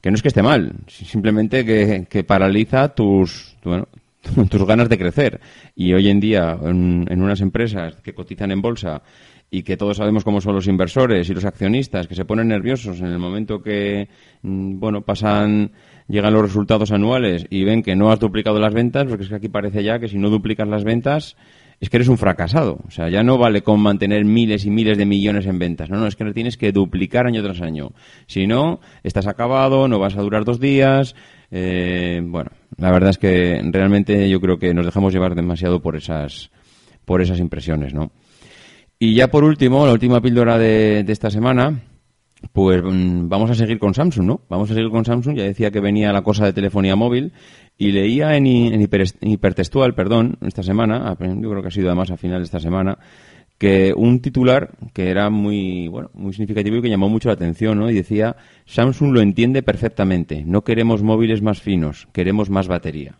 Que 0.00 0.12
no 0.12 0.14
es 0.14 0.22
que 0.22 0.28
esté 0.28 0.44
mal, 0.44 0.74
simplemente 0.86 1.64
que, 1.64 2.06
que 2.08 2.22
paraliza 2.22 2.94
tus, 2.94 3.56
bueno, 3.64 3.88
tus 4.50 4.64
ganas 4.64 4.88
de 4.88 4.98
crecer. 4.98 5.40
Y 5.74 5.92
hoy 5.92 6.08
en 6.08 6.20
día, 6.20 6.58
en, 6.62 7.22
unas 7.22 7.40
empresas 7.40 7.96
que 7.96 8.14
cotizan 8.14 8.50
en 8.50 8.62
bolsa 8.62 9.02
y 9.50 9.62
que 9.62 9.76
todos 9.76 9.96
sabemos 9.96 10.24
cómo 10.24 10.40
son 10.40 10.54
los 10.54 10.66
inversores 10.66 11.28
y 11.30 11.34
los 11.34 11.44
accionistas, 11.44 12.06
que 12.06 12.14
se 12.14 12.24
ponen 12.24 12.48
nerviosos 12.48 13.00
en 13.00 13.06
el 13.06 13.18
momento 13.18 13.62
que, 13.62 14.08
mm, 14.42 14.78
bueno, 14.78 15.02
pasan, 15.02 15.72
llegan 16.06 16.34
los 16.34 16.42
resultados 16.42 16.92
anuales 16.92 17.46
y 17.48 17.64
ven 17.64 17.82
que 17.82 17.96
no 17.96 18.10
has 18.10 18.20
duplicado 18.20 18.58
las 18.58 18.74
ventas, 18.74 19.06
porque 19.06 19.24
es 19.24 19.30
que 19.30 19.36
aquí 19.36 19.48
parece 19.48 19.82
ya 19.82 19.98
que 19.98 20.08
si 20.08 20.18
no 20.18 20.28
duplicas 20.28 20.68
las 20.68 20.84
ventas, 20.84 21.36
es 21.80 21.90
que 21.90 21.96
eres 21.96 22.08
un 22.08 22.18
fracasado. 22.18 22.80
O 22.86 22.90
sea, 22.90 23.08
ya 23.08 23.22
no 23.22 23.38
vale 23.38 23.62
con 23.62 23.80
mantener 23.80 24.24
miles 24.24 24.66
y 24.66 24.70
miles 24.70 24.98
de 24.98 25.06
millones 25.06 25.46
en 25.46 25.58
ventas. 25.58 25.88
No, 25.88 25.98
no, 25.98 26.06
es 26.06 26.16
que 26.16 26.24
lo 26.24 26.34
tienes 26.34 26.56
que 26.56 26.72
duplicar 26.72 27.26
año 27.26 27.42
tras 27.42 27.60
año. 27.60 27.92
Si 28.26 28.46
no, 28.46 28.80
estás 29.02 29.26
acabado, 29.26 29.88
no 29.88 29.98
vas 29.98 30.16
a 30.16 30.22
durar 30.22 30.44
dos 30.44 30.60
días. 30.60 31.14
Eh, 31.50 32.20
bueno, 32.24 32.50
la 32.76 32.90
verdad 32.90 33.10
es 33.10 33.18
que 33.18 33.60
realmente 33.72 34.28
yo 34.28 34.40
creo 34.40 34.58
que 34.58 34.74
nos 34.74 34.84
dejamos 34.84 35.12
llevar 35.12 35.34
demasiado 35.34 35.80
por 35.80 35.96
esas, 35.96 36.50
por 37.04 37.22
esas 37.22 37.38
impresiones, 37.38 37.94
¿no? 37.94 38.12
Y 38.98 39.14
ya 39.14 39.28
por 39.28 39.44
último, 39.44 39.86
la 39.86 39.92
última 39.92 40.20
píldora 40.20 40.58
de, 40.58 41.04
esta 41.08 41.30
semana, 41.30 41.82
pues 42.52 42.82
mm, 42.82 43.28
vamos 43.28 43.50
a 43.50 43.54
seguir 43.54 43.78
con 43.78 43.94
Samsung, 43.94 44.26
¿no? 44.26 44.40
Vamos 44.48 44.70
a 44.70 44.74
seguir 44.74 44.90
con 44.90 45.04
Samsung. 45.04 45.36
Ya 45.36 45.44
decía 45.44 45.70
que 45.70 45.80
venía 45.80 46.12
la 46.12 46.22
cosa 46.22 46.44
de 46.44 46.52
telefonía 46.52 46.96
móvil 46.96 47.32
y 47.76 47.92
leía 47.92 48.36
en, 48.36 48.46
en 48.46 48.80
hipertextual, 49.20 49.94
perdón, 49.94 50.36
esta 50.44 50.64
semana, 50.64 51.16
yo 51.20 51.50
creo 51.50 51.62
que 51.62 51.68
ha 51.68 51.70
sido 51.70 51.88
además 51.88 52.10
a 52.10 52.16
final 52.16 52.40
de 52.40 52.44
esta 52.44 52.58
semana, 52.58 52.98
que 53.58 53.92
un 53.94 54.20
titular 54.20 54.70
que 54.94 55.10
era 55.10 55.30
muy 55.30 55.88
bueno 55.88 56.10
muy 56.14 56.32
significativo 56.32 56.76
y 56.76 56.82
que 56.82 56.88
llamó 56.88 57.08
mucho 57.08 57.28
la 57.28 57.34
atención 57.34 57.78
¿no? 57.78 57.90
y 57.90 57.94
decía 57.94 58.36
Samsung 58.66 59.12
lo 59.12 59.20
entiende 59.20 59.62
perfectamente. 59.62 60.44
No 60.46 60.62
queremos 60.62 61.02
móviles 61.02 61.42
más 61.42 61.60
finos 61.60 62.08
queremos 62.12 62.50
más 62.50 62.68
batería 62.68 63.18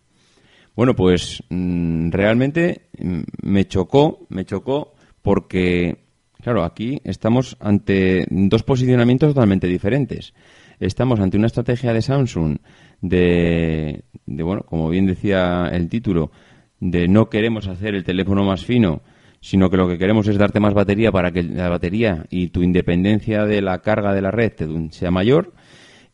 bueno 0.76 0.94
pues 0.94 1.42
mm, 1.50 2.10
realmente 2.10 2.82
mm, 2.98 3.20
me 3.42 3.66
chocó 3.66 4.26
me 4.30 4.44
chocó 4.44 4.94
porque 5.22 5.98
claro 6.40 6.62
aquí 6.62 7.00
estamos 7.02 7.56
ante 7.60 8.24
dos 8.30 8.62
posicionamientos 8.62 9.34
totalmente 9.34 9.66
diferentes. 9.66 10.32
Estamos 10.80 11.18
ante 11.18 11.36
una 11.36 11.48
estrategia 11.48 11.92
de 11.92 12.02
Samsung 12.02 12.58
de, 13.00 14.04
de 14.24 14.42
bueno 14.44 14.62
como 14.62 14.88
bien 14.88 15.06
decía 15.06 15.68
el 15.72 15.88
título 15.88 16.30
de 16.78 17.08
no 17.08 17.28
queremos 17.28 17.66
hacer 17.66 17.96
el 17.96 18.04
teléfono 18.04 18.44
más 18.44 18.64
fino 18.64 19.02
sino 19.48 19.70
que 19.70 19.78
lo 19.78 19.88
que 19.88 19.96
queremos 19.96 20.28
es 20.28 20.36
darte 20.36 20.60
más 20.60 20.74
batería 20.74 21.10
para 21.10 21.32
que 21.32 21.42
la 21.42 21.70
batería 21.70 22.26
y 22.28 22.48
tu 22.48 22.62
independencia 22.62 23.46
de 23.46 23.62
la 23.62 23.78
carga 23.78 24.12
de 24.12 24.20
la 24.20 24.30
red 24.30 24.52
sea 24.90 25.10
mayor 25.10 25.54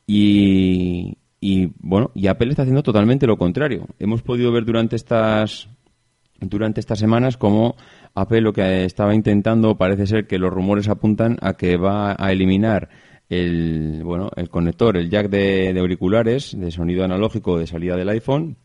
y, 0.06 1.16
bueno, 1.80 2.12
y 2.14 2.28
Apple 2.28 2.50
está 2.50 2.62
haciendo 2.62 2.84
totalmente 2.84 3.26
lo 3.26 3.36
contrario. 3.36 3.88
Hemos 3.98 4.22
podido 4.22 4.52
ver 4.52 4.64
durante 4.64 4.94
estas 4.94 5.68
durante 6.40 6.78
estas 6.78 7.00
semanas 7.00 7.36
cómo 7.36 7.74
Apple 8.14 8.40
lo 8.40 8.52
que 8.52 8.84
estaba 8.84 9.16
intentando 9.16 9.76
parece 9.76 10.06
ser 10.06 10.28
que 10.28 10.38
los 10.38 10.52
rumores 10.52 10.88
apuntan 10.88 11.36
a 11.40 11.54
que 11.54 11.76
va 11.76 12.14
a 12.16 12.30
eliminar 12.30 12.88
el 13.28 14.02
bueno 14.04 14.30
el 14.36 14.48
conector, 14.48 14.96
el 14.96 15.10
jack 15.10 15.28
de 15.28 15.74
auriculares 15.76 16.56
de 16.56 16.70
sonido 16.70 17.02
analógico 17.02 17.58
de 17.58 17.66
salida 17.66 17.96
del 17.96 18.10
iPhone 18.10 18.58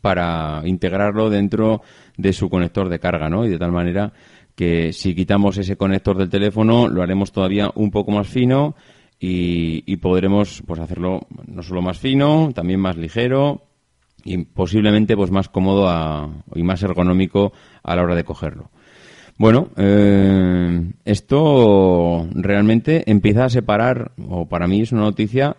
para 0.00 0.62
integrarlo 0.64 1.30
dentro 1.30 1.82
de 2.16 2.32
su 2.32 2.48
conector 2.48 2.88
de 2.88 3.00
carga, 3.00 3.28
¿no? 3.28 3.44
Y 3.44 3.48
de 3.48 3.58
tal 3.58 3.72
manera 3.72 4.12
que 4.54 4.92
si 4.92 5.14
quitamos 5.14 5.56
ese 5.58 5.76
conector 5.76 6.16
del 6.16 6.28
teléfono 6.28 6.88
lo 6.88 7.02
haremos 7.02 7.32
todavía 7.32 7.70
un 7.74 7.90
poco 7.90 8.10
más 8.12 8.28
fino 8.28 8.74
y, 9.18 9.96
podremos 9.96 10.62
pues 10.66 10.80
hacerlo 10.80 11.26
no 11.46 11.62
solo 11.62 11.82
más 11.82 11.98
fino, 11.98 12.50
también 12.54 12.80
más 12.80 12.96
ligero 12.96 13.66
y 14.24 14.38
posiblemente 14.44 15.16
pues 15.16 15.30
más 15.30 15.48
cómodo 15.48 16.42
y 16.54 16.62
más 16.62 16.82
ergonómico 16.82 17.52
a 17.82 17.96
la 17.96 18.02
hora 18.02 18.14
de 18.14 18.24
cogerlo. 18.24 18.70
Bueno, 19.36 19.70
eh, 19.76 20.90
esto 21.06 22.28
realmente 22.34 23.10
empieza 23.10 23.46
a 23.46 23.50
separar, 23.50 24.12
o 24.28 24.46
para 24.46 24.66
mí 24.66 24.82
es 24.82 24.92
una 24.92 25.02
noticia 25.02 25.56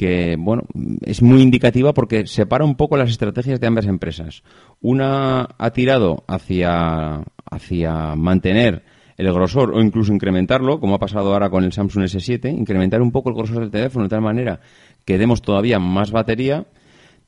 que 0.00 0.36
bueno 0.38 0.62
es 1.02 1.20
muy 1.20 1.42
indicativa 1.42 1.92
porque 1.92 2.26
separa 2.26 2.64
un 2.64 2.74
poco 2.74 2.96
las 2.96 3.10
estrategias 3.10 3.60
de 3.60 3.66
ambas 3.66 3.84
empresas. 3.84 4.42
Una 4.80 5.46
ha 5.58 5.70
tirado 5.72 6.24
hacia, 6.26 7.22
hacia 7.50 8.16
mantener 8.16 8.82
el 9.18 9.30
grosor 9.30 9.74
o 9.74 9.82
incluso 9.82 10.14
incrementarlo, 10.14 10.80
como 10.80 10.94
ha 10.94 10.98
pasado 10.98 11.34
ahora 11.34 11.50
con 11.50 11.64
el 11.64 11.74
Samsung 11.74 12.04
S7, 12.04 12.50
incrementar 12.50 13.02
un 13.02 13.12
poco 13.12 13.28
el 13.28 13.36
grosor 13.36 13.60
del 13.60 13.70
teléfono 13.70 14.06
de 14.06 14.08
tal 14.08 14.22
manera 14.22 14.60
que 15.04 15.18
demos 15.18 15.42
todavía 15.42 15.78
más 15.78 16.12
batería. 16.12 16.64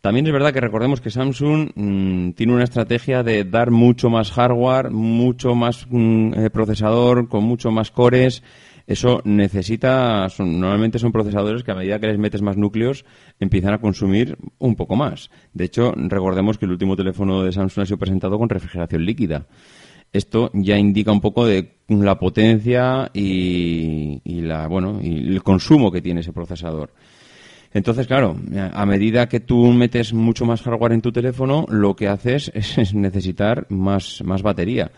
También 0.00 0.26
es 0.26 0.32
verdad 0.32 0.54
que 0.54 0.62
recordemos 0.62 1.02
que 1.02 1.10
Samsung 1.10 1.72
mm, 1.74 2.30
tiene 2.30 2.54
una 2.54 2.64
estrategia 2.64 3.22
de 3.22 3.44
dar 3.44 3.70
mucho 3.70 4.08
más 4.08 4.30
hardware, 4.32 4.90
mucho 4.90 5.54
más 5.54 5.86
mm, 5.90 6.32
eh, 6.36 6.48
procesador, 6.48 7.28
con 7.28 7.44
mucho 7.44 7.70
más 7.70 7.90
cores 7.90 8.42
eso 8.92 9.20
necesita, 9.24 10.26
normalmente 10.38 10.98
son 10.98 11.12
procesadores 11.12 11.62
que 11.62 11.72
a 11.72 11.74
medida 11.74 11.98
que 11.98 12.08
les 12.08 12.18
metes 12.18 12.42
más 12.42 12.56
núcleos 12.56 13.04
empiezan 13.40 13.74
a 13.74 13.80
consumir 13.80 14.36
un 14.58 14.76
poco 14.76 14.96
más. 14.96 15.30
De 15.52 15.64
hecho, 15.64 15.92
recordemos 15.96 16.58
que 16.58 16.66
el 16.66 16.72
último 16.72 16.96
teléfono 16.96 17.42
de 17.42 17.52
Samsung 17.52 17.82
ha 17.82 17.86
sido 17.86 17.98
presentado 17.98 18.38
con 18.38 18.48
refrigeración 18.48 19.04
líquida. 19.04 19.46
Esto 20.12 20.50
ya 20.52 20.76
indica 20.76 21.10
un 21.10 21.20
poco 21.20 21.46
de 21.46 21.76
la 21.88 22.18
potencia 22.18 23.10
y, 23.14 24.20
la, 24.24 24.68
bueno, 24.68 25.00
y 25.02 25.28
el 25.28 25.42
consumo 25.42 25.90
que 25.90 26.02
tiene 26.02 26.20
ese 26.20 26.32
procesador. 26.32 26.92
Entonces, 27.72 28.06
claro, 28.06 28.36
a 28.74 28.84
medida 28.84 29.28
que 29.30 29.40
tú 29.40 29.68
metes 29.72 30.12
mucho 30.12 30.44
más 30.44 30.60
hardware 30.60 30.92
en 30.92 31.00
tu 31.00 31.12
teléfono, 31.12 31.64
lo 31.70 31.96
que 31.96 32.08
haces 32.08 32.52
es 32.54 32.94
necesitar 32.94 33.66
más, 33.70 34.22
más 34.24 34.42
batería. 34.42 34.92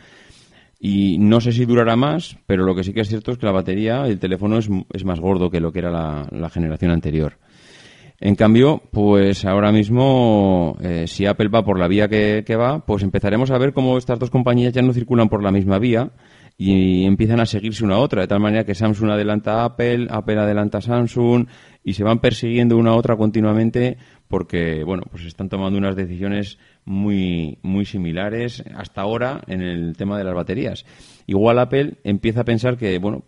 Y 0.86 1.16
no 1.16 1.40
sé 1.40 1.52
si 1.52 1.64
durará 1.64 1.96
más, 1.96 2.36
pero 2.44 2.66
lo 2.66 2.74
que 2.74 2.84
sí 2.84 2.92
que 2.92 3.00
es 3.00 3.08
cierto 3.08 3.32
es 3.32 3.38
que 3.38 3.46
la 3.46 3.52
batería, 3.52 4.04
el 4.06 4.18
teléfono 4.18 4.58
es, 4.58 4.68
es 4.92 5.02
más 5.02 5.18
gordo 5.18 5.48
que 5.48 5.58
lo 5.58 5.72
que 5.72 5.78
era 5.78 5.90
la, 5.90 6.50
generación 6.50 6.90
anterior. 6.90 7.38
En 8.20 8.34
cambio, 8.34 8.82
pues 8.92 9.46
ahora 9.46 9.72
mismo, 9.72 10.76
eh, 10.82 11.06
si 11.06 11.24
Apple 11.24 11.48
va 11.48 11.64
por 11.64 11.78
la 11.78 11.88
vía 11.88 12.06
que, 12.08 12.56
va, 12.56 12.84
pues 12.84 13.02
empezaremos 13.02 13.50
a 13.50 13.56
ver 13.56 13.72
cómo 13.72 13.96
estas 13.96 14.18
dos 14.18 14.28
compañías 14.28 14.74
ya 14.74 14.82
no 14.82 14.92
circulan 14.92 15.30
por 15.30 15.42
la 15.42 15.50
misma 15.50 15.78
vía 15.78 16.10
y 16.58 17.06
empiezan 17.06 17.40
a 17.40 17.46
seguirse 17.46 17.82
una 17.82 17.94
a 17.94 18.00
otra, 18.00 18.20
de 18.20 18.28
tal 18.28 18.40
manera 18.40 18.64
que 18.64 18.74
Samsung 18.74 19.10
adelanta 19.10 19.62
a 19.62 19.64
Apple, 19.64 20.08
Apple 20.10 20.38
adelanta 20.38 20.78
a 20.78 20.82
Samsung 20.82 21.46
y 21.82 21.94
se 21.94 22.04
van 22.04 22.18
persiguiendo 22.18 22.76
una 22.76 22.90
a 22.90 22.96
otra 22.96 23.16
continuamente 23.16 23.96
porque, 24.28 24.84
bueno, 24.84 25.04
pues 25.10 25.24
están 25.24 25.48
tomando 25.48 25.78
unas 25.78 25.96
decisiones 25.96 26.58
muy, 26.84 27.58
muy 27.62 27.84
similares 27.84 28.62
hasta 28.74 29.02
ahora 29.02 29.42
en 29.46 29.62
el 29.62 29.96
tema 29.96 30.18
de 30.18 30.24
las 30.24 30.34
baterías. 30.34 30.84
Igual 31.26 31.58
Apple 31.58 31.94
empieza 32.04 32.42
a 32.42 32.44
pensar 32.44 32.76
que, 32.76 32.98
bueno, 32.98 33.24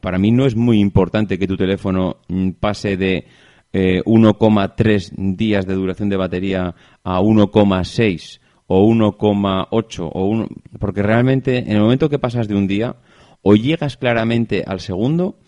para 0.00 0.18
mí 0.18 0.30
no 0.30 0.46
es 0.46 0.56
muy 0.56 0.80
importante 0.80 1.38
que 1.38 1.46
tu 1.46 1.56
teléfono 1.56 2.16
pase 2.60 2.96
de 2.96 3.26
1,3 3.72 5.12
eh, 5.12 5.14
días 5.36 5.66
de 5.66 5.74
duración 5.74 6.08
de 6.08 6.16
batería 6.16 6.74
a 7.02 7.20
1,6 7.20 8.40
o 8.66 8.88
1,8 8.88 10.10
o 10.12 10.24
1, 10.24 10.48
porque 10.78 11.02
realmente 11.02 11.58
en 11.58 11.72
el 11.72 11.82
momento 11.82 12.08
que 12.08 12.18
pasas 12.18 12.48
de 12.48 12.54
un 12.54 12.66
día 12.66 12.96
o 13.42 13.54
llegas 13.56 13.96
claramente 13.96 14.64
al 14.66 14.80
segundo 14.80 15.38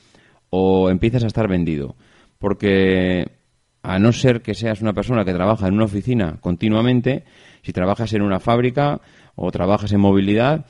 o 0.50 0.90
empiezas 0.90 1.24
a 1.24 1.28
estar 1.28 1.48
vendido. 1.48 1.96
Porque 2.38 3.35
a 3.86 4.00
no 4.00 4.12
ser 4.12 4.42
que 4.42 4.54
seas 4.54 4.82
una 4.82 4.92
persona 4.92 5.24
que 5.24 5.32
trabaja 5.32 5.68
en 5.68 5.74
una 5.74 5.84
oficina 5.84 6.38
continuamente, 6.40 7.24
si 7.62 7.72
trabajas 7.72 8.12
en 8.14 8.22
una 8.22 8.40
fábrica 8.40 9.00
o 9.36 9.52
trabajas 9.52 9.92
en 9.92 10.00
movilidad, 10.00 10.66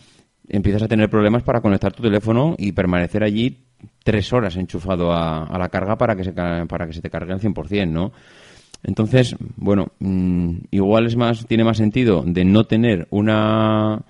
empiezas 0.49 0.83
a 0.83 0.89
tener 0.89 1.09
problemas 1.09 1.43
para 1.43 1.63
conectar 1.63 1.95
tu 1.95 2.03
teléfono 2.03 2.55
y 2.59 2.73
permanecer 2.73 3.25
allí 3.25 3.65
tres 4.05 4.35
horas 4.35 4.57
enchufado 4.57 5.13
a, 5.13 5.59
la 5.59 5.69
carga 5.71 5.97
para 5.97 6.15
que, 6.15 6.25
se, 6.25 6.33
para 6.33 6.87
que 6.87 6.93
se 6.93 7.01
te 7.01 7.09
cargue 7.09 7.33
al 7.33 7.41
100%, 7.41 7.89
¿no? 7.89 8.13
Entonces, 8.83 9.35
bueno, 9.57 9.87
mm, 9.99 10.57
igual 10.71 11.07
es 11.07 11.17
más, 11.17 11.47
tiene 11.47 11.65
más 11.65 11.79
sentido 11.79 12.23
de 12.25 12.45
no 12.45 12.65
tener 12.65 13.09
una, 13.11 14.03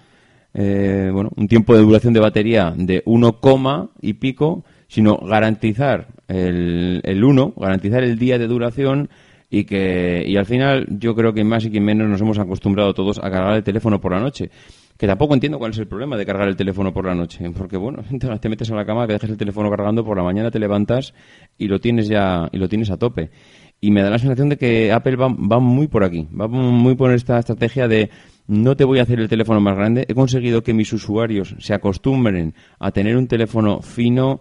eh, 0.52 1.10
bueno, 1.12 1.30
un 1.36 1.46
tiempo 1.46 1.76
de 1.76 1.82
duración 1.82 2.12
de 2.12 2.20
batería 2.20 2.74
de 2.76 3.02
1, 3.06 3.90
y 4.02 4.14
pico, 4.14 4.64
sino 4.88 5.16
garantizar 5.18 6.08
el, 6.28 7.00
el 7.04 7.24
1, 7.24 7.54
garantizar 7.56 8.02
el 8.02 8.18
día 8.18 8.38
de 8.38 8.46
duración 8.46 9.08
y 9.48 9.64
que 9.64 10.24
y 10.26 10.36
al 10.36 10.46
final 10.46 10.86
yo 10.90 11.14
creo 11.14 11.32
que 11.32 11.44
más 11.44 11.64
y 11.64 11.70
que 11.70 11.80
menos 11.80 12.08
nos 12.08 12.20
hemos 12.20 12.38
acostumbrado 12.38 12.94
todos 12.94 13.18
a 13.18 13.30
cargar 13.30 13.54
el 13.54 13.62
teléfono 13.62 14.00
por 14.00 14.12
la 14.12 14.20
noche 14.20 14.50
que 14.96 15.06
tampoco 15.06 15.34
entiendo 15.34 15.58
cuál 15.58 15.72
es 15.72 15.78
el 15.78 15.86
problema 15.86 16.16
de 16.16 16.24
cargar 16.24 16.48
el 16.48 16.56
teléfono 16.56 16.92
por 16.92 17.06
la 17.06 17.14
noche, 17.14 17.50
porque 17.50 17.76
bueno, 17.76 18.02
te 18.40 18.48
metes 18.48 18.70
a 18.70 18.74
la 18.74 18.84
cama, 18.84 19.06
que 19.06 19.14
dejes 19.14 19.30
el 19.30 19.36
teléfono 19.36 19.70
cargando 19.70 20.04
por 20.04 20.16
la 20.16 20.22
mañana, 20.22 20.50
te 20.50 20.58
levantas 20.58 21.14
y 21.58 21.68
lo 21.68 21.78
tienes 21.80 22.08
ya 22.08 22.48
y 22.52 22.58
lo 22.58 22.68
tienes 22.68 22.90
a 22.90 22.96
tope. 22.96 23.30
Y 23.78 23.90
me 23.90 24.02
da 24.02 24.08
la 24.08 24.18
sensación 24.18 24.48
de 24.48 24.56
que 24.56 24.90
Apple 24.90 25.16
va, 25.16 25.28
va 25.28 25.60
muy 25.60 25.86
por 25.86 26.02
aquí, 26.02 26.26
va 26.28 26.48
muy 26.48 26.94
por 26.94 27.12
esta 27.12 27.38
estrategia 27.38 27.88
de 27.88 28.08
no 28.46 28.74
te 28.74 28.84
voy 28.84 29.00
a 29.00 29.02
hacer 29.02 29.20
el 29.20 29.28
teléfono 29.28 29.60
más 29.60 29.76
grande. 29.76 30.06
He 30.08 30.14
conseguido 30.14 30.62
que 30.62 30.72
mis 30.72 30.90
usuarios 30.94 31.54
se 31.58 31.74
acostumbren 31.74 32.54
a 32.78 32.90
tener 32.90 33.18
un 33.18 33.26
teléfono 33.26 33.82
fino 33.82 34.40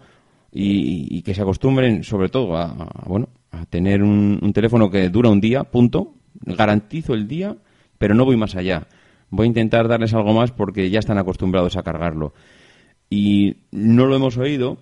y, 0.57 1.21
que 1.21 1.33
se 1.33 1.41
acostumbren 1.41 2.03
sobre 2.03 2.29
todo 2.29 2.55
a, 2.55 3.03
bueno 3.05 3.29
a 3.51 3.65
tener 3.65 4.01
un, 4.01 4.39
un 4.41 4.53
teléfono 4.53 4.89
que 4.89 5.09
dura 5.09 5.29
un 5.29 5.41
día, 5.41 5.63
punto. 5.63 6.13
Garantizo 6.41 7.13
el 7.13 7.27
día, 7.27 7.55
pero 7.97 8.13
no 8.13 8.25
voy 8.25 8.37
más 8.37 8.55
allá 8.55 8.87
voy 9.29 9.45
a 9.45 9.47
intentar 9.47 9.87
darles 9.87 10.13
algo 10.13 10.33
más 10.33 10.51
porque 10.51 10.89
ya 10.89 10.99
están 10.99 11.17
acostumbrados 11.17 11.77
a 11.77 11.83
cargarlo. 11.83 12.33
Y 13.09 13.57
no 13.71 14.05
lo 14.05 14.15
hemos 14.15 14.37
oído, 14.37 14.77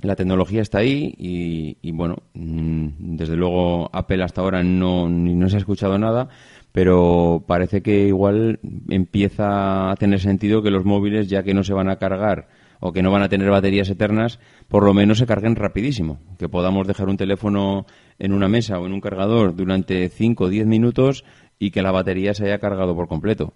la 0.00 0.16
tecnología 0.16 0.62
está 0.62 0.78
ahí 0.78 1.14
y, 1.18 1.92
bueno, 1.92 2.16
mm, 2.34 3.16
desde 3.16 3.36
luego 3.36 3.90
Apple 3.92 4.22
hasta 4.22 4.40
ahora 4.40 4.62
no, 4.62 5.08
no 5.08 5.48
se 5.48 5.56
ha 5.56 5.58
escuchado 5.58 5.98
nada, 5.98 6.28
pero 6.72 7.44
parece 7.46 7.82
que 7.82 8.06
igual 8.06 8.60
empieza 8.88 9.90
a 9.90 9.96
tener 9.96 10.20
sentido 10.20 10.62
que 10.62 10.70
los 10.70 10.84
móviles, 10.84 11.28
ya 11.28 11.42
que 11.42 11.54
no 11.54 11.64
se 11.64 11.74
van 11.74 11.90
a 11.90 11.96
cargar 11.96 12.48
o 12.80 12.92
que 12.92 13.02
no 13.02 13.10
van 13.10 13.22
a 13.22 13.28
tener 13.28 13.50
baterías 13.50 13.90
eternas, 13.90 14.40
por 14.68 14.84
lo 14.84 14.94
menos 14.94 15.18
se 15.18 15.26
carguen 15.26 15.54
rapidísimo. 15.54 16.18
Que 16.38 16.48
podamos 16.48 16.86
dejar 16.86 17.08
un 17.08 17.16
teléfono 17.16 17.86
en 18.18 18.32
una 18.32 18.48
mesa 18.48 18.78
o 18.78 18.86
en 18.86 18.92
un 18.92 19.00
cargador 19.00 19.54
durante 19.54 20.08
5 20.08 20.44
o 20.44 20.48
10 20.48 20.66
minutos 20.66 21.24
y 21.58 21.70
que 21.70 21.82
la 21.82 21.92
batería 21.92 22.34
se 22.34 22.46
haya 22.46 22.58
cargado 22.58 22.96
por 22.96 23.06
completo. 23.06 23.52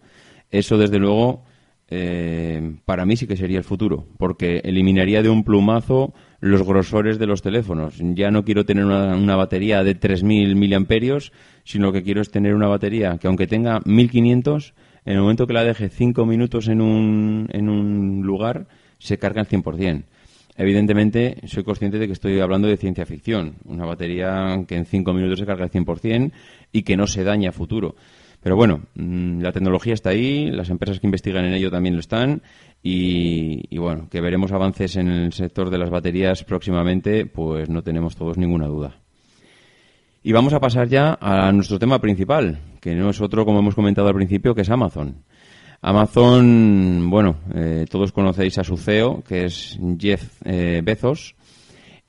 Eso, 0.51 0.77
desde 0.77 0.99
luego, 0.99 1.43
eh, 1.89 2.77
para 2.85 3.07
mí 3.07 3.17
sí 3.17 3.27
que 3.27 3.37
sería 3.37 3.59
el 3.59 3.65
futuro, 3.65 4.07
porque 4.19 4.61
eliminaría 4.65 5.23
de 5.23 5.29
un 5.29 5.45
plumazo 5.45 6.15
los 6.41 6.63
grosores 6.63 7.19
de 7.19 7.27
los 7.27 7.43
teléfonos. 7.43 7.99
Ya 7.99 8.31
no 8.31 8.45
quiero 8.45 8.65
tener 8.65 8.85
una, 8.85 9.37
batería 9.37 9.83
de 9.83 9.99
3.000 9.99 10.55
miliamperios, 10.55 11.33
sino 11.65 11.93
que 11.93 12.03
quiero 12.03 12.21
es 12.21 12.31
tener 12.31 12.55
una 12.55 12.69
batería 12.69 13.19
que, 13.19 13.27
aunque 13.27 13.47
tenga 13.47 13.81
1.500, 13.81 14.75
en 15.07 15.13
el 15.15 15.21
momento 15.21 15.47
que 15.47 15.55
la 15.55 15.65
deje 15.65 15.89
5 15.89 16.27
minutos 16.27 16.69
en 16.69 16.81
un, 16.81 17.49
en 17.53 17.69
un 17.69 18.23
lugar, 18.23 18.67
se 19.05 19.19
carga 19.19 19.43
al 19.43 19.49
100%. 19.49 20.05
Evidentemente, 20.57 21.37
soy 21.47 21.65
consciente 21.65 21.99
de 21.99 22.07
que 22.07 22.13
estoy 22.13 22.41
hablando 22.41 22.69
de 22.69 22.77
ciencia 22.77 23.05
ficción. 23.05 23.57
Una 23.65 23.85
batería 23.85 24.65
que 24.67 24.77
en 24.77 24.87
5 24.87 25.13
minutos 25.13 25.41
se 25.41 25.47
carga 25.47 25.65
al 25.65 25.71
100% 25.71 26.33
y 26.73 26.83
que 26.83 26.97
no 26.97 27.07
se 27.07 27.25
daña 27.25 27.51
a 27.51 27.53
futuro. 27.53 27.97
Pero 28.41 28.57
bueno, 28.57 28.83
mm, 28.95 29.41
la 29.41 29.53
tecnología 29.53 29.95
está 29.95 30.11
ahí, 30.11 30.51
las 30.51 30.71
empresas 30.71 31.01
que 31.01 31.07
investigan 31.07 31.45
en 31.45 31.55
ello 31.55 31.71
también 31.71 31.95
lo 31.95 32.01
están 32.01 32.43
y, 32.83 33.77
bueno, 33.79 34.09
que 34.11 34.21
veremos 34.21 34.53
avances 34.53 34.97
en 34.97 35.09
el 35.09 35.33
sector 35.33 35.71
de 35.71 35.79
las 35.79 35.91
baterías 35.91 36.45
próximamente, 36.45 37.27
pues 37.27 37.69
no 37.69 37.83
tenemos 37.83 38.17
todos 38.17 38.37
ninguna 38.37 38.67
duda. 38.67 39.01
Y 40.23 40.33
vamos 40.33 40.53
a 40.53 40.61
pasar 40.61 40.89
ya 40.89 41.19
a 41.21 41.51
nuestro 41.53 41.79
tema 41.79 42.01
principal, 42.01 42.61
que 42.81 42.95
no 42.95 43.11
es 43.11 43.21
otro, 43.21 43.45
como 43.45 43.59
hemos 43.59 43.75
comentado 43.75 44.09
al 44.09 44.15
principio, 44.15 44.55
que 44.55 44.63
es 44.63 44.71
Amazon. 44.71 45.25
Amazon, 45.87 47.11
bueno, 47.11 47.37
eh, 47.55 47.85
todos 47.91 48.11
conocéis 48.11 48.57
a 48.57 48.65
su 48.65 48.79
CEO, 48.79 49.23
que 49.23 49.45
es 49.45 49.79
Jeff 49.99 50.41
eh, 50.43 50.81
Bezos, 50.83 51.37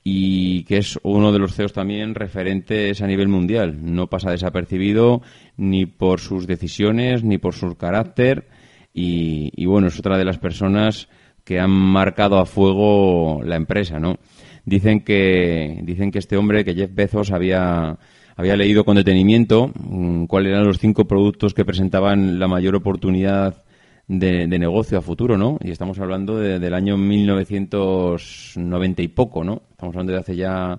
y 0.02 0.64
que 0.64 0.78
es 0.78 0.98
uno 1.02 1.30
de 1.30 1.38
los 1.38 1.54
CEOs 1.54 1.74
también 1.74 2.14
referentes 2.14 3.02
a 3.02 3.06
nivel 3.06 3.28
mundial. 3.28 3.76
No 3.82 4.06
pasa 4.06 4.30
desapercibido 4.30 5.20
ni 5.58 5.84
por 5.84 6.20
sus 6.20 6.46
decisiones 6.46 7.22
ni 7.22 7.36
por 7.36 7.52
su 7.52 7.76
carácter 7.76 8.48
y, 8.94 9.66
bueno, 9.66 9.88
es 9.88 9.98
otra 9.98 10.16
de 10.16 10.24
las 10.24 10.38
personas 10.38 11.10
que 11.44 11.60
han 11.60 11.70
marcado 11.70 12.38
a 12.38 12.46
fuego 12.46 13.42
la 13.44 13.56
empresa, 13.56 14.00
¿no? 14.00 14.16
Dicen 14.64 15.00
que 15.00 15.80
dicen 15.82 16.10
que 16.10 16.18
este 16.18 16.38
hombre, 16.38 16.64
que 16.64 16.74
Jeff 16.74 16.94
Bezos 16.94 17.30
había 17.30 17.98
había 18.36 18.56
leído 18.56 18.84
con 18.84 18.96
detenimiento 18.96 19.70
mm, 19.74 20.24
cuáles 20.24 20.52
eran 20.52 20.66
los 20.66 20.78
cinco 20.78 21.06
productos 21.06 21.52
que 21.52 21.66
presentaban 21.66 22.38
la 22.38 22.48
mayor 22.48 22.74
oportunidad 22.74 23.65
de, 24.08 24.46
negocio 24.46 24.98
a 24.98 25.02
futuro, 25.02 25.36
¿no? 25.36 25.58
Y 25.60 25.70
estamos 25.70 25.98
hablando 25.98 26.38
del 26.38 26.74
año 26.74 26.96
1990 26.96 29.02
y 29.02 29.08
poco, 29.08 29.44
¿no? 29.44 29.62
Estamos 29.70 29.94
hablando 29.94 30.12
de 30.12 30.18
hace 30.18 30.36
ya 30.36 30.78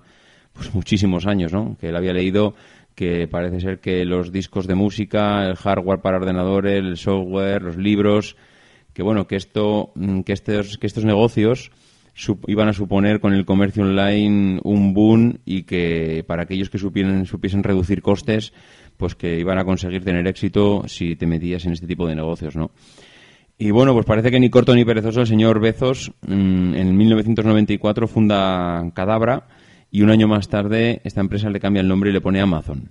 pues 0.52 0.74
muchísimos 0.74 1.26
años, 1.26 1.52
¿no? 1.52 1.76
Que 1.78 1.88
él 1.88 1.96
había 1.96 2.12
leído 2.12 2.54
que 2.94 3.28
parece 3.28 3.60
ser 3.60 3.78
que 3.78 4.04
los 4.04 4.32
discos 4.32 4.66
de 4.66 4.74
música, 4.74 5.46
el 5.46 5.54
hardware 5.54 6.00
para 6.00 6.16
ordenadores, 6.16 6.78
el 6.78 6.96
software, 6.96 7.62
los 7.62 7.76
libros, 7.76 8.36
que 8.92 9.04
bueno, 9.04 9.28
que 9.28 9.36
esto, 9.36 9.92
mm, 9.94 10.22
que 10.22 10.32
estos, 10.32 10.78
que 10.78 10.88
estos 10.88 11.04
negocios 11.04 11.70
iban 12.48 12.68
a 12.68 12.72
suponer 12.72 13.20
con 13.20 13.32
el 13.32 13.44
comercio 13.44 13.84
online 13.84 14.58
un 14.64 14.92
boom 14.92 15.38
y 15.44 15.62
que 15.62 16.24
para 16.26 16.42
aquellos 16.42 16.70
que 16.70 16.78
supieran, 16.78 17.26
supiesen 17.26 17.62
reducir 17.62 18.02
costes, 18.02 18.52
pues 18.96 19.14
que 19.14 19.38
iban 19.38 19.58
a 19.58 19.64
conseguir 19.64 20.02
tener 20.02 20.26
éxito 20.26 20.82
si 20.88 21.14
te 21.14 21.26
metías 21.26 21.64
en 21.66 21.74
este 21.74 21.86
tipo 21.86 22.08
de 22.08 22.16
negocios, 22.16 22.56
¿no? 22.56 22.72
Y 23.60 23.72
bueno, 23.72 23.92
pues 23.92 24.06
parece 24.06 24.30
que 24.30 24.38
ni 24.38 24.50
corto 24.50 24.72
ni 24.72 24.84
perezoso 24.84 25.22
el 25.22 25.26
señor 25.26 25.58
Bezos 25.58 26.12
mm, 26.26 26.74
en 26.74 26.96
1994 26.96 28.06
funda 28.06 28.88
Cadabra 28.94 29.48
y 29.90 30.02
un 30.02 30.10
año 30.10 30.28
más 30.28 30.48
tarde 30.48 31.00
esta 31.02 31.20
empresa 31.20 31.50
le 31.50 31.58
cambia 31.58 31.80
el 31.80 31.88
nombre 31.88 32.10
y 32.10 32.12
le 32.12 32.20
pone 32.20 32.40
Amazon. 32.40 32.90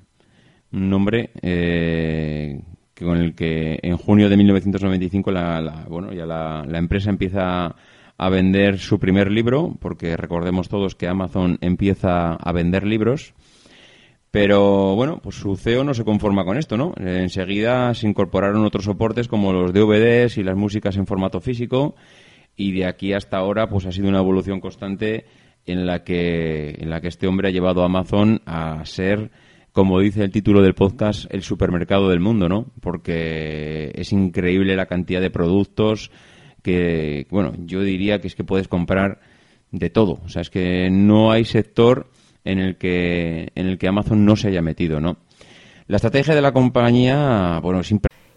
Un 0.73 0.89
nombre 0.89 1.29
eh, 1.41 2.59
con 2.99 3.17
el 3.17 3.33
que 3.33 3.79
en 3.81 3.95
junio 3.95 4.27
de 4.27 4.35
1995 4.35 5.31
la, 5.31 5.85
bueno, 5.87 6.11
ya 6.11 6.25
la, 6.25 6.65
la 6.67 6.77
empresa 6.79 7.09
empieza 7.09 7.73
a 8.17 8.29
vender 8.29 8.77
su 8.77 8.99
primer 8.99 9.31
libro, 9.31 9.77
porque 9.79 10.17
recordemos 10.17 10.67
todos 10.67 10.95
que 10.95 11.07
Amazon 11.07 11.59
empieza 11.61 12.33
a 12.33 12.51
vender 12.51 12.85
libros 12.85 13.33
pero 14.31 14.95
bueno, 14.95 15.19
pues 15.21 15.35
su 15.35 15.55
CEO 15.55 15.83
no 15.83 15.93
se 15.93 16.03
conforma 16.03 16.45
con 16.45 16.57
esto, 16.57 16.77
¿no? 16.77 16.93
Enseguida 16.97 17.93
se 17.93 18.07
incorporaron 18.07 18.65
otros 18.65 18.85
soportes 18.85 19.27
como 19.27 19.53
los 19.53 19.73
DVDs 19.73 20.37
y 20.37 20.43
las 20.43 20.55
músicas 20.55 20.97
en 20.97 21.07
formato 21.07 21.39
físico 21.39 21.95
y 22.55 22.71
de 22.73 22.85
aquí 22.85 23.13
hasta 23.13 23.37
ahora 23.37 23.69
pues 23.69 23.85
ha 23.85 23.91
sido 23.91 24.09
una 24.09 24.19
evolución 24.19 24.59
constante 24.59 25.25
en 25.65 25.85
la 25.85 26.03
que 26.03 26.75
en 26.79 26.89
la 26.89 27.01
que 27.01 27.07
este 27.07 27.27
hombre 27.27 27.49
ha 27.49 27.51
llevado 27.51 27.81
a 27.81 27.85
Amazon 27.85 28.41
a 28.45 28.83
ser 28.85 29.31
como 29.77 29.99
dice 29.99 30.23
el 30.23 30.31
título 30.31 30.63
del 30.63 30.73
podcast, 30.73 31.31
el 31.31 31.43
supermercado 31.43 32.09
del 32.09 32.19
mundo, 32.19 32.49
¿no? 32.49 32.65
Porque 32.81 33.91
es 33.93 34.11
increíble 34.11 34.75
la 34.75 34.87
cantidad 34.87 35.21
de 35.21 35.29
productos 35.29 36.09
que, 36.63 37.27
bueno, 37.29 37.53
yo 37.59 37.83
diría 37.83 38.19
que 38.19 38.25
es 38.25 38.35
que 38.35 38.43
puedes 38.43 38.67
comprar 38.67 39.19
de 39.71 39.91
todo. 39.91 40.19
O 40.25 40.29
sea, 40.29 40.41
es 40.41 40.49
que 40.49 40.89
no 40.89 41.31
hay 41.31 41.45
sector 41.45 42.09
en 42.47 42.59
el 42.59 42.77
que 42.77 43.51
en 43.55 43.67
el 43.67 43.77
que 43.77 43.87
Amazon 43.87 44.25
no 44.25 44.35
se 44.35 44.47
haya 44.47 44.61
metido, 44.61 44.99
¿no? 44.99 45.17
La 45.87 45.97
estrategia 45.97 46.35
de 46.35 46.41
la 46.41 46.51
compañía, 46.51 47.59
bueno, 47.61 47.79
es 47.79 47.93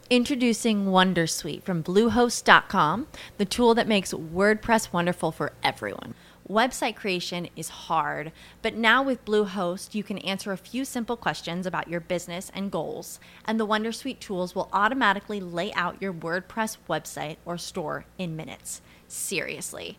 Introducing 0.09 0.87
Wondersuite 0.87 1.63
from 1.63 1.83
Bluehost.com, 1.83 3.07
the 3.39 3.45
tool 3.45 3.75
that 3.75 3.87
makes 3.87 4.13
WordPress 4.13 4.93
wonderful 4.93 5.31
for 5.31 5.53
everyone. 5.63 6.15
Website 6.49 6.97
creation 6.97 7.49
is 7.55 7.69
hard, 7.69 8.33
but 8.61 8.75
now 8.75 9.05
with 9.05 9.25
Bluehost, 9.25 9.95
you 9.95 10.03
can 10.03 10.19
answer 10.19 10.51
a 10.51 10.57
few 10.57 10.85
simple 10.85 11.17
questions 11.17 11.65
about 11.65 11.87
your 11.87 12.01
business 12.01 12.51
and 12.53 12.73
goals, 12.73 13.21
and 13.45 13.61
the 13.61 13.67
Wondersuite 13.67 14.19
tools 14.19 14.53
will 14.53 14.69
automatically 14.73 15.41
lay 15.41 15.73
out 15.75 16.03
your 16.03 16.13
WordPress 16.13 16.79
website 16.89 17.37
or 17.45 17.57
store 17.57 18.05
in 18.19 18.35
minutes. 18.35 18.83
Seriously. 19.07 19.99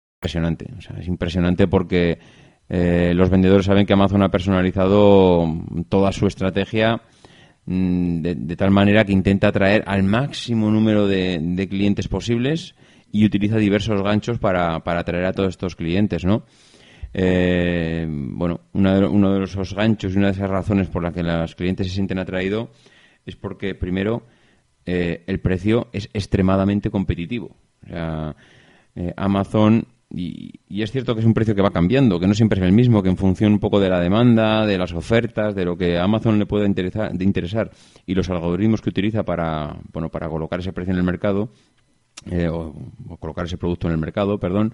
Impresionante. 0.21 0.67
O 0.77 0.81
sea, 0.81 0.97
es 0.99 1.07
impresionante 1.07 1.67
porque 1.67 2.19
eh, 2.69 3.11
los 3.15 3.31
vendedores 3.31 3.65
saben 3.65 3.87
que 3.87 3.93
Amazon 3.93 4.21
ha 4.21 4.29
personalizado 4.29 5.47
toda 5.89 6.11
su 6.11 6.27
estrategia 6.27 7.01
mm, 7.65 8.21
de, 8.21 8.55
tal 8.55 8.69
manera 8.69 9.03
que 9.03 9.13
intenta 9.13 9.47
atraer 9.47 9.83
al 9.87 10.03
máximo 10.03 10.69
número 10.69 11.07
de, 11.07 11.67
clientes 11.67 12.07
posibles 12.07 12.75
y 13.11 13.25
utiliza 13.25 13.57
diversos 13.57 14.03
ganchos 14.03 14.37
para, 14.37 14.81
para 14.81 14.99
atraer 14.99 15.25
a 15.25 15.33
todos 15.33 15.49
estos 15.49 15.75
clientes, 15.75 16.23
¿no? 16.23 16.43
Eh, 17.13 18.05
bueno, 18.07 18.61
una 18.73 18.99
de- 18.99 19.07
uno 19.07 19.33
de 19.33 19.43
esos 19.43 19.73
ganchos 19.73 20.13
y 20.13 20.17
una 20.17 20.27
de 20.27 20.33
esas 20.33 20.49
razones 20.51 20.87
por 20.87 21.01
las 21.01 21.13
que 21.13 21.23
los 21.23 21.55
clientes 21.55 21.87
se 21.87 21.93
sienten 21.95 22.19
atraídos 22.19 22.69
es 23.25 23.35
porque, 23.35 23.73
primero, 23.73 24.21
eh, 24.85 25.23
el 25.25 25.39
precio 25.41 25.87
es 25.91 26.09
extremadamente 26.13 26.89
competitivo. 26.91 27.55
O 27.83 27.87
sea, 27.87 28.35
eh, 28.95 29.13
Amazon, 29.17 29.85
y, 30.13 30.51
y 30.67 30.81
es 30.81 30.91
cierto 30.91 31.13
que 31.13 31.21
es 31.21 31.25
un 31.25 31.33
precio 31.33 31.55
que 31.55 31.61
va 31.61 31.71
cambiando, 31.71 32.19
que 32.19 32.27
no 32.27 32.33
siempre 32.33 32.59
es 32.59 32.65
el 32.65 32.71
mismo, 32.71 33.01
que 33.01 33.09
en 33.09 33.17
función 33.17 33.53
un 33.53 33.59
poco 33.59 33.79
de 33.79 33.89
la 33.89 33.99
demanda, 33.99 34.65
de 34.65 34.77
las 34.77 34.93
ofertas, 34.93 35.55
de 35.55 35.65
lo 35.65 35.77
que 35.77 35.97
a 35.97 36.03
Amazon 36.03 36.39
le 36.39 36.45
pueda 36.45 36.65
interesar, 36.65 37.11
de 37.13 37.23
interesar 37.23 37.71
y 38.05 38.13
los 38.13 38.29
algoritmos 38.29 38.81
que 38.81 38.89
utiliza 38.89 39.23
para, 39.23 39.77
bueno, 39.91 40.09
para 40.09 40.29
colocar 40.29 40.59
ese 40.59 40.73
precio 40.73 40.93
en 40.93 40.99
el 40.99 41.05
mercado, 41.05 41.51
eh, 42.29 42.47
o, 42.47 42.73
o 43.09 43.17
colocar 43.17 43.45
ese 43.45 43.57
producto 43.57 43.87
en 43.87 43.93
el 43.93 43.99
mercado, 43.99 44.39
perdón, 44.39 44.73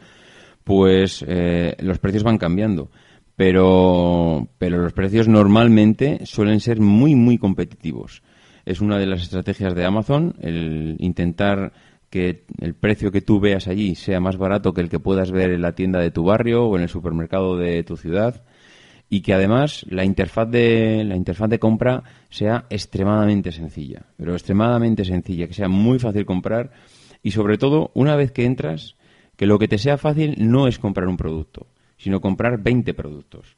pues 0.64 1.24
eh, 1.28 1.76
los 1.80 1.98
precios 2.00 2.24
van 2.24 2.38
cambiando. 2.38 2.92
Pero, 3.38 4.48
pero 4.58 4.80
los 4.80 4.94
precios 4.94 5.28
normalmente 5.28 6.26
suelen 6.26 6.60
ser 6.60 6.82
muy, 6.82 7.16
muy 7.16 7.38
competitivos. 7.38 8.24
Es 8.66 8.82
una 8.82 8.98
de 8.98 9.06
las 9.06 9.22
estrategias 9.22 9.76
de 9.76 9.86
Amazon 9.86 10.36
el 10.42 10.96
intentar 11.00 11.72
que 12.10 12.46
el 12.60 12.74
precio 12.74 13.12
que 13.12 13.22
tú 13.22 13.40
veas 13.40 13.68
allí 13.68 13.96
sea 13.96 14.20
más 14.20 14.38
barato 14.38 14.74
que 14.74 14.82
el 14.82 14.90
que 14.90 15.00
puedas 15.00 15.32
ver 15.32 15.52
en 15.52 15.62
la 15.62 15.76
tienda 15.76 16.00
de 16.00 16.12
tu 16.12 16.24
barrio 16.24 16.66
o 16.66 16.78
en 16.78 16.84
el 16.84 16.90
supermercado 16.90 17.58
de 17.58 17.84
tu 17.84 17.98
ciudad 17.98 18.44
y 19.10 19.22
que 19.22 19.34
además 19.34 19.86
la 19.90 20.04
interfaz 20.04 20.50
de 20.50 21.04
la 21.04 21.16
interfaz 21.16 21.50
de 21.50 21.60
compra 21.60 22.04
sea 22.30 22.66
extremadamente 22.70 23.52
sencilla, 23.52 24.06
pero 24.18 24.34
extremadamente 24.34 25.06
sencilla, 25.06 25.48
que 25.48 25.54
sea 25.54 25.70
muy 25.70 26.00
fácil 26.00 26.26
comprar 26.26 26.72
y 27.24 27.32
sobre 27.32 27.58
todo 27.58 27.92
una 27.94 28.16
vez 28.16 28.32
que 28.32 28.46
entras 28.46 28.96
que 29.36 29.46
lo 29.46 29.60
que 29.60 29.68
te 29.68 29.78
sea 29.78 29.98
fácil 29.98 30.36
no 30.40 30.68
es 30.68 30.80
comprar 30.80 31.08
un 31.08 31.18
producto, 31.18 31.68
sino 31.98 32.22
comprar 32.22 32.62
20 32.62 32.94
productos. 32.94 33.56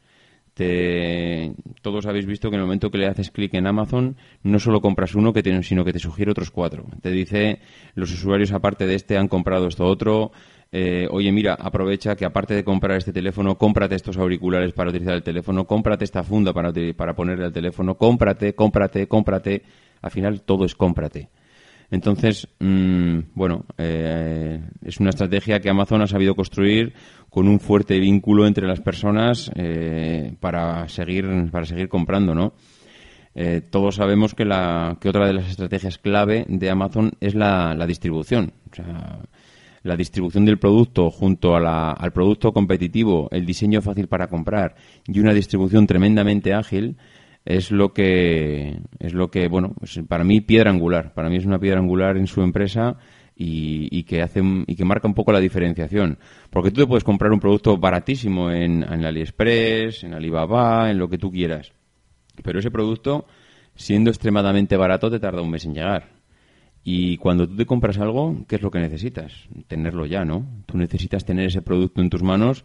Te- 0.60 1.54
todos 1.82 2.06
habéis 2.06 2.26
visto 2.26 2.50
que 2.50 2.58
en 2.58 2.60
el 2.60 2.66
momento 2.66 2.92
que 2.92 2.98
le 2.98 3.08
haces 3.08 3.32
clic 3.32 3.54
en 3.54 3.66
Amazon 3.66 4.18
no 4.44 4.60
solo 4.60 4.82
compras 4.82 5.16
uno, 5.16 5.32
que 5.32 5.42
te- 5.42 5.64
sino 5.64 5.86
que 5.86 5.94
te 5.94 6.00
sugiere 6.00 6.32
otros 6.32 6.52
cuatro. 6.52 6.84
Te 7.02 7.12
dice 7.12 7.60
los 7.96 8.12
usuarios 8.12 8.52
aparte 8.52 8.86
de 8.86 8.96
este 8.96 9.18
han 9.18 9.30
comprado 9.30 9.68
esto 9.70 9.86
otro. 9.86 10.34
eh, 10.74 11.08
oye, 11.12 11.32
mira, 11.32 11.54
aprovecha 11.54 12.18
que 12.18 12.26
aparte 12.26 12.54
de 12.56 12.66
comprar 12.66 12.98
este 12.98 13.14
teléfono, 13.14 13.58
cómprate 13.58 13.96
estos 13.96 14.18
auriculares 14.18 14.74
para 14.74 14.90
utilizar 14.90 15.14
el 15.16 15.24
teléfono, 15.24 15.64
cómprate 15.66 16.04
esta 16.04 16.24
funda 16.24 16.52
para, 16.52 16.74
para 16.94 17.16
ponerle 17.16 17.46
al 17.46 17.54
teléfono, 17.54 17.96
cómprate, 17.96 18.54
cómprate, 18.54 19.08
cómprate. 19.08 19.64
Al 20.02 20.12
final 20.12 20.42
todo 20.42 20.66
es 20.66 20.76
cómprate. 20.76 21.30
Entonces, 21.92 22.48
mm, 22.60 23.20
bueno, 23.34 23.66
eh, 23.78 24.62
es 24.86 25.00
una 25.00 25.10
estrategia 25.10 25.60
que 25.60 25.70
Amazon 25.70 26.02
ha 26.02 26.08
sabido 26.08 26.36
construir 26.36 26.94
con 27.30 27.48
un 27.48 27.60
fuerte 27.60 28.00
vínculo 28.00 28.46
entre 28.46 28.68
las 28.68 28.80
personas 28.82 29.52
eh, 29.56 30.34
para 30.40 30.88
seguir 30.88 31.26
para 31.52 31.66
seguir 31.66 31.90
comprando, 31.90 32.36
¿no? 32.36 32.54
Eh, 33.36 33.62
todos 33.70 33.96
sabemos 33.96 34.34
que, 34.36 34.46
la, 34.46 34.98
que 35.00 35.10
otra 35.10 35.26
de 35.28 35.34
las 35.34 35.50
estrategias 35.50 35.98
clave 35.98 36.46
de 36.48 36.70
Amazon 36.70 37.12
es 37.22 37.36
la, 37.36 37.74
la 37.76 37.86
distribución. 37.88 38.54
O 38.72 38.76
sea, 38.76 39.20
la 39.84 39.96
distribución 39.96 40.46
del 40.46 40.60
producto 40.60 41.10
junto 41.10 41.56
a 41.56 41.60
la- 41.60 41.92
al 41.92 42.12
producto 42.12 42.52
competitivo, 42.52 43.30
el 43.32 43.46
diseño 43.46 43.82
fácil 43.82 44.08
para 44.08 44.28
comprar 44.28 44.76
y 45.08 45.20
una 45.22 45.34
distribución 45.34 45.88
tremendamente 45.88 46.54
ágil 46.54 46.98
es 47.50 47.72
lo 47.72 47.94
que 47.94 48.80
es 49.00 49.14
lo 49.14 49.32
que 49.32 49.48
bueno 49.48 49.74
para 50.08 50.24
mí 50.24 50.40
piedra 50.40 50.70
angular 50.70 51.14
para 51.16 51.30
mí 51.30 51.38
es 51.38 51.46
una 51.46 51.60
piedra 51.60 51.80
angular 51.80 52.16
en 52.16 52.28
su 52.28 52.44
empresa 52.44 52.98
y, 53.36 53.88
y 53.92 54.04
que 54.04 54.22
hace 54.22 54.42
y 54.68 54.76
que 54.76 54.86
marca 54.86 55.08
un 55.08 55.16
poco 55.16 55.32
la 55.32 55.40
diferenciación 55.40 56.20
porque 56.52 56.70
tú 56.70 56.82
te 56.82 56.88
puedes 56.88 57.04
comprar 57.04 57.32
un 57.32 57.40
producto 57.40 57.76
baratísimo 57.78 58.52
en, 58.52 58.84
en 58.84 59.04
AliExpress 59.04 60.04
en 60.04 60.14
Alibaba 60.14 60.92
en 60.92 61.00
lo 61.00 61.10
que 61.10 61.18
tú 61.18 61.32
quieras 61.32 61.74
pero 62.44 62.60
ese 62.60 62.70
producto 62.70 63.26
siendo 63.74 64.12
extremadamente 64.12 64.78
barato 64.78 65.10
te 65.10 65.20
tarda 65.20 65.42
un 65.42 65.50
mes 65.50 65.66
en 65.66 65.74
llegar 65.74 66.20
y 66.84 67.18
cuando 67.18 67.48
tú 67.48 67.58
te 67.58 67.66
compras 67.66 67.98
algo, 67.98 68.46
¿qué 68.48 68.56
es 68.56 68.62
lo 68.62 68.72
que 68.72 68.80
necesitas? 68.80 69.34
Tenerlo 69.68 70.06
ya, 70.06 70.24
¿no? 70.24 70.48
Tú 70.66 70.78
necesitas 70.78 71.26
tener 71.26 71.48
ese 71.48 71.62
producto 71.62 72.02
en 72.02 72.10
tus 72.10 72.24
manos 72.24 72.64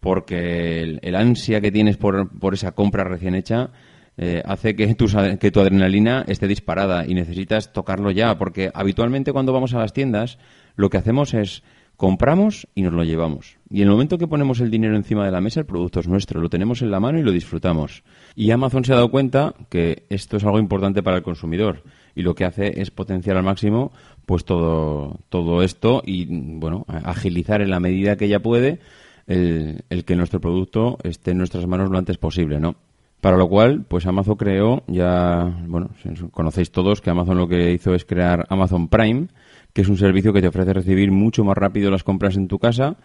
porque 0.00 0.82
el, 0.82 0.98
el 1.02 1.14
ansia 1.14 1.60
que 1.60 1.70
tienes 1.70 1.96
por, 1.96 2.36
por 2.38 2.54
esa 2.54 2.72
compra 2.72 3.04
recién 3.04 3.36
hecha 3.36 3.70
eh, 4.18 4.42
hace 4.44 4.74
que 4.74 4.94
tu, 4.94 5.06
que 5.38 5.50
tu 5.50 5.60
adrenalina 5.60 6.24
esté 6.26 6.48
disparada 6.48 7.06
y 7.06 7.14
necesitas 7.14 7.72
tocarlo 7.72 8.10
ya, 8.10 8.38
porque 8.38 8.70
habitualmente 8.72 9.32
cuando 9.32 9.52
vamos 9.52 9.74
a 9.74 9.78
las 9.78 9.92
tiendas 9.92 10.38
lo 10.76 10.90
que 10.90 10.98
hacemos 10.98 11.34
es 11.34 11.62
compramos 11.96 12.68
y 12.74 12.82
nos 12.82 12.92
lo 12.92 13.04
llevamos. 13.04 13.56
Y 13.70 13.82
en 13.82 13.88
el 13.88 13.92
momento 13.92 14.18
que 14.18 14.26
ponemos 14.26 14.60
el 14.60 14.70
dinero 14.70 14.96
encima 14.96 15.24
de 15.24 15.30
la 15.30 15.40
mesa, 15.40 15.60
el 15.60 15.66
producto 15.66 16.00
es 16.00 16.08
nuestro, 16.08 16.40
lo 16.40 16.50
tenemos 16.50 16.82
en 16.82 16.90
la 16.90 17.00
mano 17.00 17.18
y 17.18 17.22
lo 17.22 17.32
disfrutamos. 17.32 18.04
Y 18.34 18.50
Amazon 18.50 18.84
se 18.84 18.92
ha 18.92 18.96
dado 18.96 19.10
cuenta 19.10 19.54
que 19.70 20.04
esto 20.10 20.36
es 20.36 20.44
algo 20.44 20.58
importante 20.58 21.02
para 21.02 21.16
el 21.16 21.22
consumidor 21.22 21.82
y 22.14 22.22
lo 22.22 22.34
que 22.34 22.44
hace 22.44 22.80
es 22.80 22.90
potenciar 22.90 23.36
al 23.36 23.42
máximo 23.42 23.92
pues 24.24 24.44
todo, 24.44 25.20
todo 25.28 25.62
esto 25.62 26.02
y 26.04 26.26
bueno, 26.58 26.84
agilizar 26.88 27.60
en 27.62 27.70
la 27.70 27.80
medida 27.80 28.16
que 28.16 28.26
ella 28.26 28.40
puede 28.40 28.80
el 29.26 30.04
que 30.04 30.16
nuestro 30.16 30.40
producto 30.40 30.98
esté 31.02 31.32
en 31.32 31.38
nuestras 31.38 31.66
manos 31.66 31.90
lo 31.90 31.98
antes 31.98 32.16
posible, 32.16 32.60
¿no? 32.60 32.76
Para 33.26 33.38
lo 33.38 33.48
cual, 33.48 33.84
pues 33.88 34.06
Amazon 34.06 34.36
creó, 34.36 34.84
ya, 34.86 35.52
bueno, 35.66 35.90
conocéis 36.30 36.70
todos 36.70 37.00
que 37.00 37.10
Amazon 37.10 37.38
lo 37.38 37.48
que 37.48 37.72
hizo 37.72 37.92
es 37.92 38.04
crear 38.04 38.46
Amazon 38.50 38.86
Prime, 38.86 39.26
que 39.72 39.82
es 39.82 39.88
un 39.88 39.96
servicio 39.96 40.32
que 40.32 40.40
te 40.40 40.46
ofrece 40.46 40.72
recibir 40.72 41.10
mucho 41.10 41.42
más 41.42 41.58
rápido 41.58 41.90
las 41.90 42.04
compras 42.04 42.36
en 42.36 42.46
tu 42.46 42.60
casa 42.60 42.98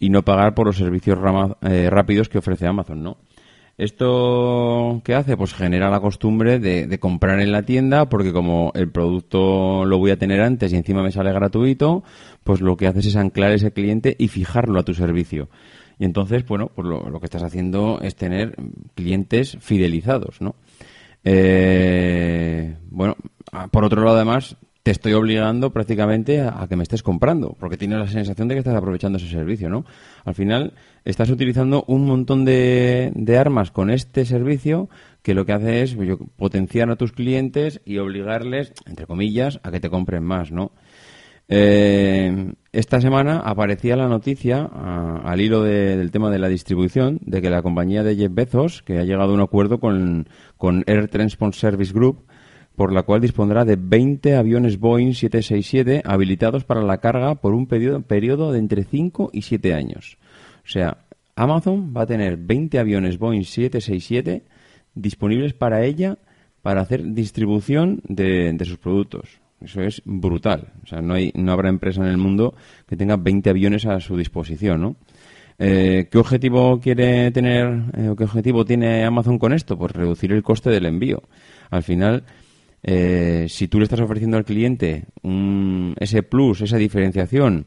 y 0.00 0.10
no 0.10 0.24
pagar 0.24 0.54
por 0.56 0.66
los 0.66 0.78
servicios 0.78 1.16
rama- 1.16 1.58
eh, 1.62 1.88
rápidos 1.90 2.28
que 2.28 2.38
ofrece 2.38 2.66
Amazon, 2.66 3.04
¿no? 3.04 3.18
¿Esto 3.76 5.00
qué 5.04 5.14
hace? 5.14 5.36
Pues 5.36 5.54
genera 5.54 5.88
la 5.90 6.00
costumbre 6.00 6.58
de, 6.58 6.88
de 6.88 6.98
comprar 6.98 7.38
en 7.40 7.52
la 7.52 7.62
tienda 7.62 8.08
porque 8.08 8.32
como 8.32 8.72
el 8.74 8.90
producto 8.90 9.84
lo 9.84 9.98
voy 9.98 10.10
a 10.10 10.18
tener 10.18 10.40
antes 10.40 10.72
y 10.72 10.76
encima 10.76 11.04
me 11.04 11.12
sale 11.12 11.32
gratuito, 11.32 12.02
pues 12.42 12.60
lo 12.60 12.76
que 12.76 12.88
haces 12.88 13.06
es 13.06 13.14
anclar 13.14 13.52
ese 13.52 13.70
cliente 13.70 14.16
y 14.18 14.26
fijarlo 14.26 14.80
a 14.80 14.82
tu 14.82 14.94
servicio. 14.94 15.48
Y 15.98 16.04
entonces, 16.04 16.46
bueno, 16.46 16.70
pues 16.74 16.86
lo, 16.86 17.20
que 17.20 17.26
estás 17.26 17.42
haciendo 17.42 18.00
es 18.02 18.14
tener 18.14 18.54
clientes 18.94 19.56
fidelizados, 19.60 20.40
¿no? 20.40 20.54
Eh, 21.24 22.76
bueno, 22.90 23.16
ah, 23.52 23.68
por 23.68 23.84
otro 23.84 24.02
lado, 24.02 24.16
además, 24.16 24.56
te 24.88 24.92
estoy 24.92 25.12
obligando 25.12 25.70
prácticamente 25.70 26.40
a, 26.40 26.66
que 26.66 26.74
me 26.74 26.82
estés 26.82 27.02
comprando, 27.02 27.54
porque 27.60 27.76
tienes 27.76 27.98
la 27.98 28.06
sensación 28.06 28.48
de 28.48 28.54
que 28.54 28.60
estás 28.60 28.74
aprovechando 28.74 29.18
ese 29.18 29.28
servicio, 29.28 29.68
¿no? 29.68 29.84
Al 30.24 30.34
final, 30.34 30.72
estás 31.04 31.28
utilizando 31.28 31.84
un 31.88 32.06
montón 32.06 32.46
de, 32.46 33.12
armas 33.38 33.70
con 33.70 33.90
este 33.90 34.24
servicio 34.24 34.88
que 35.22 35.34
lo 35.34 35.44
que 35.44 35.52
hace 35.52 35.82
es 35.82 35.94
pues, 35.94 36.16
potenciar 36.36 36.90
a 36.90 36.96
tus 36.96 37.12
clientes 37.12 37.82
y 37.84 37.98
obligarles, 37.98 38.72
entre 38.86 39.06
comillas, 39.06 39.60
a 39.62 39.70
que 39.70 39.80
te 39.80 39.90
compren 39.90 40.24
más, 40.24 40.52
¿no? 40.52 40.72
Eh, 41.50 42.52
esta 42.72 43.00
semana 43.00 43.38
aparecía 43.38 43.96
la 43.96 44.06
noticia, 44.06 44.64
al 44.64 45.40
hilo 45.40 45.62
del 45.62 46.10
tema 46.10 46.30
de 46.30 46.38
la 46.38 46.48
distribución, 46.48 47.18
de 47.22 47.40
que 47.40 47.50
la 47.50 47.62
compañía 47.62 48.02
de 48.02 48.16
Jeff 48.16 48.32
Bezos, 48.32 48.82
que 48.82 48.98
ha 48.98 49.04
llegado 49.04 49.30
a 49.30 49.34
un 49.34 49.40
acuerdo 49.40 49.80
con, 49.80 50.28
con 50.58 50.84
Air 50.86 51.08
Transport 51.08 51.54
Service 51.54 51.92
Group, 51.92 52.26
por 52.76 52.92
la 52.92 53.02
cual 53.02 53.20
dispondrá 53.20 53.64
de 53.64 53.76
20 53.76 54.36
aviones 54.36 54.78
Boeing 54.78 55.12
767 55.12 56.02
habilitados 56.04 56.64
para 56.64 56.82
la 56.82 56.98
carga 56.98 57.34
por 57.34 57.54
un 57.54 57.66
periodo, 57.66 58.02
periodo 58.02 58.52
de 58.52 58.60
entre 58.60 58.84
5 58.84 59.30
y 59.32 59.42
7 59.42 59.74
años. 59.74 60.18
O 60.64 60.68
sea, 60.68 60.98
Amazon 61.34 61.92
va 61.96 62.02
a 62.02 62.06
tener 62.06 62.36
20 62.36 62.78
aviones 62.78 63.18
Boeing 63.18 63.42
767 63.42 64.44
disponibles 64.94 65.54
para 65.54 65.84
ella 65.84 66.18
para 66.62 66.82
hacer 66.82 67.02
distribución 67.14 68.00
de, 68.04 68.52
de 68.52 68.64
sus 68.64 68.78
productos. 68.78 69.40
Eso 69.60 69.82
es 69.82 70.02
brutal. 70.04 70.72
O 70.84 70.86
sea, 70.86 71.00
no, 71.00 71.14
hay, 71.14 71.32
no 71.34 71.52
habrá 71.52 71.68
empresa 71.68 72.02
en 72.02 72.08
el 72.08 72.18
mundo 72.18 72.54
que 72.86 72.96
tenga 72.96 73.16
20 73.16 73.50
aviones 73.50 73.86
a 73.86 74.00
su 74.00 74.16
disposición, 74.16 74.80
¿no? 74.80 74.96
Eh, 75.58 76.06
¿Qué 76.10 76.18
objetivo 76.18 76.78
quiere 76.78 77.32
tener 77.32 77.82
eh, 77.96 78.14
qué 78.16 78.24
objetivo 78.24 78.64
tiene 78.64 79.04
Amazon 79.04 79.38
con 79.38 79.52
esto? 79.52 79.76
Pues 79.76 79.92
reducir 79.92 80.32
el 80.32 80.42
coste 80.42 80.70
del 80.70 80.86
envío. 80.86 81.22
Al 81.70 81.82
final, 81.82 82.22
eh, 82.84 83.46
si 83.48 83.66
tú 83.66 83.78
le 83.78 83.84
estás 83.84 84.00
ofreciendo 84.00 84.36
al 84.36 84.44
cliente 84.44 85.06
un, 85.22 85.96
ese 85.98 86.22
plus, 86.22 86.60
esa 86.60 86.76
diferenciación, 86.76 87.66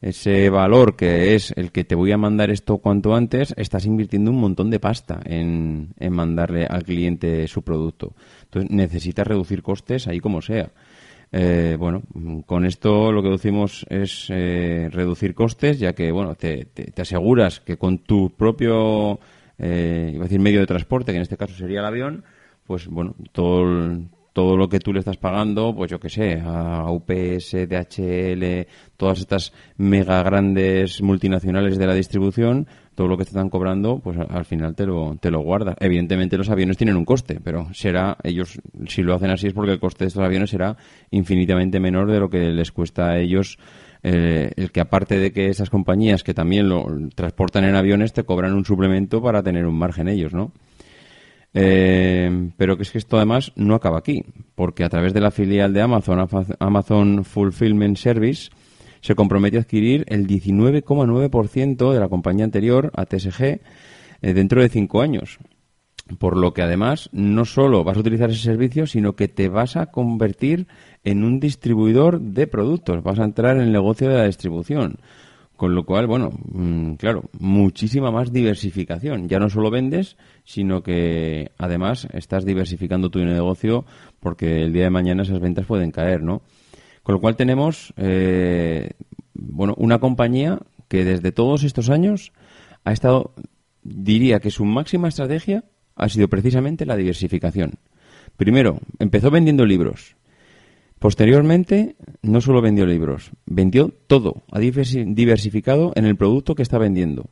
ese 0.00 0.50
valor 0.50 0.94
que 0.94 1.34
es 1.34 1.52
el 1.56 1.72
que 1.72 1.82
te 1.82 1.96
voy 1.96 2.12
a 2.12 2.16
mandar 2.16 2.50
esto 2.50 2.78
cuanto 2.78 3.14
antes, 3.14 3.54
estás 3.56 3.86
invirtiendo 3.86 4.30
un 4.30 4.38
montón 4.38 4.70
de 4.70 4.78
pasta 4.78 5.20
en, 5.24 5.94
en 5.98 6.12
mandarle 6.12 6.66
al 6.66 6.84
cliente 6.84 7.48
su 7.48 7.62
producto. 7.62 8.14
Entonces 8.44 8.70
necesitas 8.70 9.26
reducir 9.26 9.62
costes 9.62 10.06
ahí 10.06 10.20
como 10.20 10.42
sea. 10.42 10.70
Eh, 11.34 11.76
bueno, 11.78 12.02
con 12.44 12.66
esto 12.66 13.10
lo 13.10 13.22
que 13.22 13.30
decimos 13.30 13.86
es 13.88 14.26
eh, 14.28 14.90
reducir 14.92 15.34
costes, 15.34 15.78
ya 15.78 15.94
que 15.94 16.12
bueno, 16.12 16.34
te, 16.34 16.68
aseguras 16.98 17.60
que 17.60 17.78
con 17.78 17.98
tu 17.98 18.30
propio 18.36 19.18
eh, 19.58 20.10
iba 20.14 20.24
a 20.24 20.28
decir 20.28 20.40
medio 20.40 20.60
de 20.60 20.66
transporte, 20.66 21.10
que 21.10 21.16
en 21.16 21.22
este 21.22 21.38
caso 21.38 21.54
sería 21.54 21.80
el 21.80 21.86
avión, 21.86 22.24
pues 22.66 22.86
bueno, 22.86 23.14
todo, 23.32 23.98
todo 24.34 24.58
lo 24.58 24.68
que 24.68 24.78
tú 24.78 24.92
le 24.92 24.98
estás 24.98 25.16
pagando, 25.16 25.74
pues 25.74 25.90
yo 25.90 25.98
qué 25.98 26.10
sé, 26.10 26.38
a 26.44 26.90
UPS, 26.90 27.66
DHL, 27.66 28.66
todas 28.98 29.20
estas 29.20 29.54
mega 29.78 30.22
grandes 30.22 31.00
multinacionales 31.00 31.78
de 31.78 31.86
la 31.86 31.94
distribución, 31.94 32.66
todo 32.94 33.08
lo 33.08 33.16
que 33.16 33.24
te 33.24 33.30
están 33.30 33.48
cobrando, 33.48 33.98
pues 33.98 34.18
al 34.18 34.44
final 34.44 34.74
te 34.74 34.86
lo, 34.86 35.16
te 35.20 35.30
lo 35.30 35.40
guarda. 35.40 35.74
Evidentemente 35.80 36.36
los 36.36 36.50
aviones 36.50 36.76
tienen 36.76 36.96
un 36.96 37.04
coste, 37.04 37.40
pero 37.42 37.68
será, 37.72 38.16
ellos, 38.22 38.60
si 38.86 39.02
lo 39.02 39.14
hacen 39.14 39.30
así 39.30 39.46
es 39.46 39.54
porque 39.54 39.72
el 39.72 39.80
coste 39.80 40.04
de 40.04 40.08
estos 40.08 40.24
aviones 40.24 40.50
será 40.50 40.76
infinitamente 41.10 41.80
menor 41.80 42.10
de 42.10 42.20
lo 42.20 42.28
que 42.28 42.50
les 42.50 42.72
cuesta 42.72 43.10
a 43.10 43.18
ellos 43.18 43.58
eh, 44.04 44.50
el 44.56 44.72
que 44.72 44.80
aparte 44.80 45.18
de 45.18 45.32
que 45.32 45.48
esas 45.48 45.70
compañías 45.70 46.24
que 46.24 46.34
también 46.34 46.68
lo 46.68 46.84
transportan 47.14 47.64
en 47.64 47.76
aviones 47.76 48.12
te 48.12 48.24
cobran 48.24 48.52
un 48.52 48.64
suplemento 48.64 49.22
para 49.22 49.44
tener 49.44 49.64
un 49.64 49.78
margen 49.78 50.08
ellos, 50.08 50.32
¿no? 50.32 50.50
Eh, 51.54 52.50
pero 52.56 52.76
que 52.76 52.82
es 52.82 52.90
que 52.90 52.98
esto 52.98 53.16
además 53.16 53.52
no 53.54 53.74
acaba 53.74 53.98
aquí, 53.98 54.24
porque 54.56 54.82
a 54.82 54.88
través 54.88 55.12
de 55.12 55.20
la 55.20 55.30
filial 55.30 55.72
de 55.72 55.82
Amazon, 55.82 56.26
Amazon 56.58 57.24
Fulfillment 57.24 57.96
Service, 57.96 58.50
se 59.02 59.14
compromete 59.14 59.58
a 59.58 59.60
adquirir 59.60 60.04
el 60.08 60.26
19,9% 60.26 61.92
de 61.92 62.00
la 62.00 62.08
compañía 62.08 62.44
anterior, 62.44 62.90
ATSG, 62.94 63.42
eh, 63.42 63.60
dentro 64.32 64.62
de 64.62 64.68
cinco 64.68 65.02
años. 65.02 65.38
Por 66.18 66.36
lo 66.36 66.52
que 66.52 66.62
además 66.62 67.10
no 67.12 67.44
solo 67.44 67.84
vas 67.84 67.96
a 67.96 68.00
utilizar 68.00 68.30
ese 68.30 68.42
servicio, 68.42 68.86
sino 68.86 69.14
que 69.14 69.28
te 69.28 69.48
vas 69.48 69.76
a 69.76 69.86
convertir 69.86 70.68
en 71.04 71.24
un 71.24 71.40
distribuidor 71.40 72.20
de 72.20 72.46
productos, 72.46 73.02
vas 73.02 73.18
a 73.18 73.24
entrar 73.24 73.56
en 73.56 73.62
el 73.62 73.72
negocio 73.72 74.08
de 74.08 74.16
la 74.16 74.26
distribución. 74.26 74.98
Con 75.56 75.74
lo 75.74 75.84
cual, 75.84 76.06
bueno, 76.06 76.30
mm, 76.52 76.94
claro, 76.94 77.30
muchísima 77.38 78.10
más 78.10 78.32
diversificación. 78.32 79.28
Ya 79.28 79.38
no 79.38 79.48
solo 79.48 79.70
vendes, 79.70 80.16
sino 80.44 80.82
que 80.82 81.52
además 81.58 82.08
estás 82.12 82.44
diversificando 82.44 83.10
tu 83.10 83.20
negocio 83.20 83.84
porque 84.18 84.62
el 84.62 84.72
día 84.72 84.84
de 84.84 84.90
mañana 84.90 85.22
esas 85.22 85.40
ventas 85.40 85.66
pueden 85.66 85.92
caer, 85.92 86.22
¿no? 86.22 86.42
Con 87.02 87.14
lo 87.14 87.20
cual 87.20 87.36
tenemos, 87.36 87.92
eh, 87.96 88.90
bueno, 89.34 89.74
una 89.76 89.98
compañía 89.98 90.60
que 90.88 91.04
desde 91.04 91.32
todos 91.32 91.64
estos 91.64 91.90
años 91.90 92.32
ha 92.84 92.92
estado, 92.92 93.34
diría 93.82 94.40
que 94.40 94.50
su 94.50 94.64
máxima 94.64 95.08
estrategia 95.08 95.64
ha 95.96 96.08
sido 96.08 96.28
precisamente 96.28 96.86
la 96.86 96.96
diversificación. 96.96 97.72
Primero, 98.36 98.80
empezó 98.98 99.30
vendiendo 99.30 99.64
libros. 99.64 100.16
Posteriormente, 100.98 101.96
no 102.22 102.40
solo 102.40 102.62
vendió 102.62 102.86
libros, 102.86 103.32
vendió 103.44 103.92
todo, 104.06 104.44
ha 104.52 104.60
diversificado 104.60 105.92
en 105.96 106.06
el 106.06 106.16
producto 106.16 106.54
que 106.54 106.62
está 106.62 106.78
vendiendo. 106.78 107.28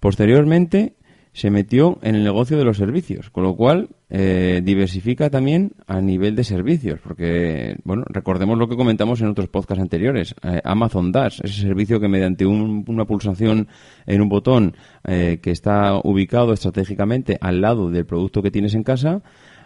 Posteriormente, 0.00 0.96
se 1.36 1.50
metió 1.50 1.98
en 2.00 2.14
el 2.14 2.24
negocio 2.24 2.56
de 2.56 2.64
los 2.64 2.78
servicios, 2.78 3.28
con 3.28 3.44
lo 3.44 3.56
cual 3.56 3.90
eh, 4.08 4.62
diversifica 4.64 5.28
también 5.28 5.72
a 5.86 6.00
nivel 6.00 6.34
de 6.34 6.44
servicios, 6.44 6.98
porque, 7.04 7.76
bueno, 7.84 8.04
recordemos 8.08 8.56
lo 8.56 8.68
que 8.68 8.76
comentamos 8.76 9.20
en 9.20 9.28
otros 9.28 9.48
podcasts 9.48 9.82
anteriores. 9.82 10.34
Eh, 10.42 10.62
Amazon 10.64 11.12
Dash, 11.12 11.40
ese 11.44 11.60
servicio 11.60 12.00
que 12.00 12.08
mediante 12.08 12.46
una 12.46 13.04
pulsación 13.04 13.68
en 14.06 14.22
un 14.22 14.30
botón 14.30 14.76
eh, 15.04 15.38
que 15.42 15.50
está 15.50 16.00
ubicado 16.02 16.54
estratégicamente 16.54 17.36
al 17.42 17.60
lado 17.60 17.90
del 17.90 18.06
producto 18.06 18.40
que 18.40 18.50
tienes 18.50 18.74
en 18.74 18.82
casa, 18.82 19.20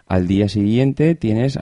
al 0.09 0.27
día 0.27 0.49
siguiente 0.49 1.15
tienes 1.15 1.57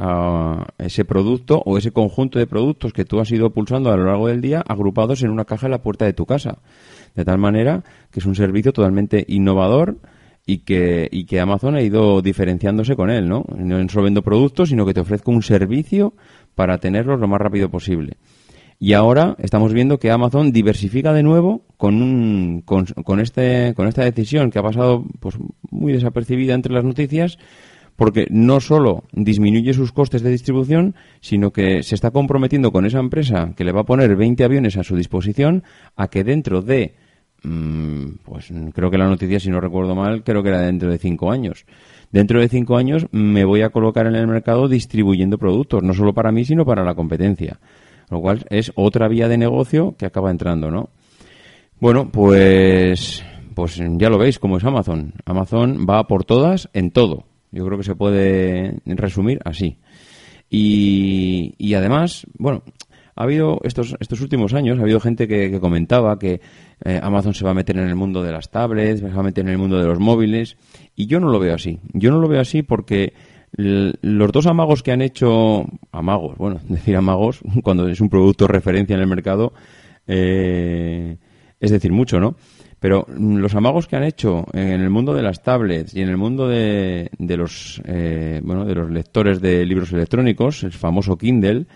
ese 0.78 1.04
producto 1.04 1.62
o 1.66 1.76
ese 1.76 1.90
conjunto 1.90 2.38
de 2.38 2.46
productos 2.46 2.94
que 2.94 3.04
tú 3.04 3.20
has 3.20 3.30
ido 3.30 3.50
pulsando 3.50 3.92
a 3.92 3.96
lo 3.98 4.06
largo 4.06 4.28
del 4.28 4.40
día 4.40 4.64
agrupados 4.66 5.22
en 5.22 5.28
una 5.28 5.44
caja 5.44 5.66
en 5.66 5.72
la 5.72 5.82
puerta 5.82 6.06
de 6.06 6.14
tu 6.14 6.24
casa. 6.24 6.56
De 7.14 7.24
tal 7.24 7.38
manera 7.38 7.82
que 8.10 8.20
es 8.20 8.26
un 8.26 8.34
servicio 8.34 8.72
totalmente 8.72 9.24
innovador 9.28 9.98
y 10.46 10.58
que, 10.58 11.08
y 11.10 11.24
que 11.24 11.40
Amazon 11.40 11.74
ha 11.74 11.82
ido 11.82 12.22
diferenciándose 12.22 12.96
con 12.96 13.10
él, 13.10 13.28
¿no? 13.28 13.44
No 13.54 13.86
solo 13.88 14.04
vendo 14.04 14.22
productos, 14.22 14.70
sino 14.70 14.86
que 14.86 14.94
te 14.94 15.00
ofrezco 15.00 15.30
un 15.30 15.42
servicio 15.42 16.14
para 16.54 16.78
tenerlos 16.78 17.20
lo 17.20 17.28
más 17.28 17.40
rápido 17.40 17.68
posible. 17.70 18.16
Y 18.80 18.92
ahora 18.92 19.36
estamos 19.40 19.72
viendo 19.72 19.98
que 19.98 20.10
Amazon 20.10 20.52
diversifica 20.52 21.12
de 21.12 21.22
nuevo 21.22 21.62
con, 21.76 22.00
un, 22.00 22.62
con, 22.64 22.86
con, 22.86 23.20
este, 23.20 23.74
con 23.74 23.88
esta 23.88 24.04
decisión 24.04 24.50
que 24.50 24.60
ha 24.60 24.62
pasado 24.62 25.04
pues, 25.18 25.36
muy 25.70 25.92
desapercibida 25.92 26.54
entre 26.54 26.72
las 26.72 26.84
noticias, 26.84 27.38
porque 27.98 28.28
no 28.30 28.60
solo 28.60 29.02
disminuye 29.10 29.74
sus 29.74 29.90
costes 29.90 30.22
de 30.22 30.30
distribución, 30.30 30.94
sino 31.20 31.50
que 31.50 31.82
se 31.82 31.96
está 31.96 32.12
comprometiendo 32.12 32.70
con 32.70 32.86
esa 32.86 33.00
empresa 33.00 33.54
que 33.56 33.64
le 33.64 33.72
va 33.72 33.80
a 33.80 33.86
poner 33.86 34.14
20 34.14 34.44
aviones 34.44 34.76
a 34.76 34.84
su 34.84 34.94
disposición 34.94 35.64
a 35.96 36.06
que 36.06 36.22
dentro 36.22 36.62
de, 36.62 36.94
mm, 37.42 38.20
pues 38.24 38.52
creo 38.72 38.92
que 38.92 38.98
la 38.98 39.08
noticia, 39.08 39.40
si 39.40 39.50
no 39.50 39.60
recuerdo 39.60 39.96
mal, 39.96 40.22
creo 40.22 40.44
que 40.44 40.50
era 40.50 40.60
dentro 40.60 40.88
de 40.92 40.98
5 40.98 41.32
años. 41.32 41.66
Dentro 42.12 42.40
de 42.40 42.48
5 42.48 42.76
años 42.76 43.04
me 43.10 43.44
voy 43.44 43.62
a 43.62 43.70
colocar 43.70 44.06
en 44.06 44.14
el 44.14 44.28
mercado 44.28 44.68
distribuyendo 44.68 45.36
productos, 45.36 45.82
no 45.82 45.92
solo 45.92 46.14
para 46.14 46.30
mí, 46.30 46.44
sino 46.44 46.64
para 46.64 46.84
la 46.84 46.94
competencia. 46.94 47.58
Lo 48.10 48.20
cual 48.20 48.46
es 48.48 48.70
otra 48.76 49.08
vía 49.08 49.26
de 49.26 49.38
negocio 49.38 49.96
que 49.98 50.06
acaba 50.06 50.30
entrando, 50.30 50.70
¿no? 50.70 50.90
Bueno, 51.80 52.12
pues, 52.12 53.24
pues 53.56 53.82
ya 53.96 54.08
lo 54.08 54.18
veis 54.18 54.38
cómo 54.38 54.56
es 54.56 54.62
Amazon. 54.62 55.14
Amazon 55.24 55.84
va 55.84 56.06
por 56.06 56.22
todas 56.22 56.70
en 56.74 56.92
todo 56.92 57.24
yo 57.50 57.64
creo 57.66 57.78
que 57.78 57.84
se 57.84 57.94
puede 57.94 58.78
resumir 58.84 59.40
así. 59.44 59.78
Y, 60.50 61.54
y 61.58 61.74
además, 61.74 62.26
bueno, 62.38 62.62
ha 63.18 63.24
habido 63.24 63.58
estos, 63.64 63.96
estos 63.98 64.20
últimos 64.20 64.54
años, 64.54 64.78
ha 64.78 64.82
habido 64.82 65.00
gente 65.00 65.26
que, 65.26 65.58
comentaba 65.58 66.20
que 66.20 66.40
eh, 66.84 67.00
Amazon 67.02 67.34
se 67.34 67.44
va 67.44 67.50
a 67.50 67.54
meter 67.54 67.76
en 67.76 67.88
el 67.88 67.96
mundo 67.96 68.22
de 68.22 68.30
las 68.30 68.48
tablets, 68.48 69.00
se 69.00 69.08
va 69.08 69.20
a 69.20 69.24
meter 69.24 69.44
en 69.44 69.50
el 69.50 69.58
mundo 69.58 69.76
de 69.76 69.86
los 69.86 69.98
móviles, 69.98 70.56
y 70.94 71.06
yo 71.06 71.18
no 71.18 71.28
lo 71.28 71.40
veo 71.40 71.52
así. 71.52 71.80
Yo 71.92 72.12
no 72.12 72.20
lo 72.20 72.28
veo 72.28 72.40
así 72.40 72.62
porque 72.62 73.14
los 73.56 74.30
dos 74.30 74.46
amagos 74.46 74.84
que 74.84 74.92
han 74.92 75.02
hecho, 75.02 75.64
amagos, 75.90 76.38
bueno, 76.38 76.60
decir 76.68 76.94
amagos, 76.94 77.40
cuando 77.64 77.88
es 77.88 78.00
un 78.00 78.08
producto 78.08 78.46
referencia 78.46 78.94
en 78.94 79.00
el 79.00 79.08
mercado, 79.08 79.52
eh, 80.06 81.16
es 81.58 81.70
decir 81.72 81.90
mucho, 81.90 82.20
¿no? 82.20 82.36
Pero 82.80 83.06
mm, 83.08 83.36
los 83.36 83.54
amagos 83.54 83.86
que 83.86 83.96
han 83.96 84.04
hecho 84.04 84.46
en 84.52 84.80
el 84.80 84.90
mundo 84.90 85.14
de 85.14 85.22
las 85.22 85.42
tablets 85.42 85.94
y 85.94 86.02
en 86.02 86.08
el 86.08 86.16
mundo 86.16 86.48
de, 86.48 87.10
de 87.18 87.36
los 87.36 87.82
eh, 87.84 88.40
bueno 88.42 88.64
de 88.64 88.74
los 88.74 88.90
lectores 88.90 89.40
de 89.40 89.64
libros 89.66 89.92
electrónicos, 89.92 90.62
el 90.62 90.72
famoso 90.72 91.16
Kindle, 91.16 91.66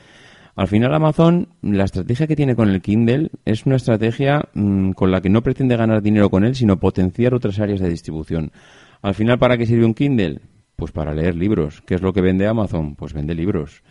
al 0.54 0.68
final 0.68 0.94
Amazon, 0.94 1.48
la 1.62 1.84
estrategia 1.84 2.26
que 2.26 2.36
tiene 2.36 2.54
con 2.54 2.68
el 2.68 2.82
Kindle 2.82 3.30
es 3.46 3.64
una 3.64 3.76
estrategia 3.76 4.48
mm, 4.52 4.92
con 4.92 5.10
la 5.10 5.22
que 5.22 5.30
no 5.30 5.42
pretende 5.42 5.76
ganar 5.76 6.02
dinero 6.02 6.28
con 6.28 6.44
él, 6.44 6.54
sino 6.54 6.78
potenciar 6.78 7.32
otras 7.32 7.58
áreas 7.58 7.80
de 7.80 7.88
distribución. 7.88 8.52
Al 9.00 9.14
final, 9.14 9.38
¿para 9.38 9.56
qué 9.56 9.64
sirve 9.64 9.86
un 9.86 9.94
Kindle? 9.94 10.40
Pues 10.76 10.92
para 10.92 11.14
leer 11.14 11.36
libros. 11.36 11.82
¿Qué 11.86 11.94
es 11.94 12.02
lo 12.02 12.12
que 12.12 12.20
vende 12.20 12.46
Amazon? 12.46 12.96
Pues 12.96 13.14
vende 13.14 13.34
libros. 13.34 13.82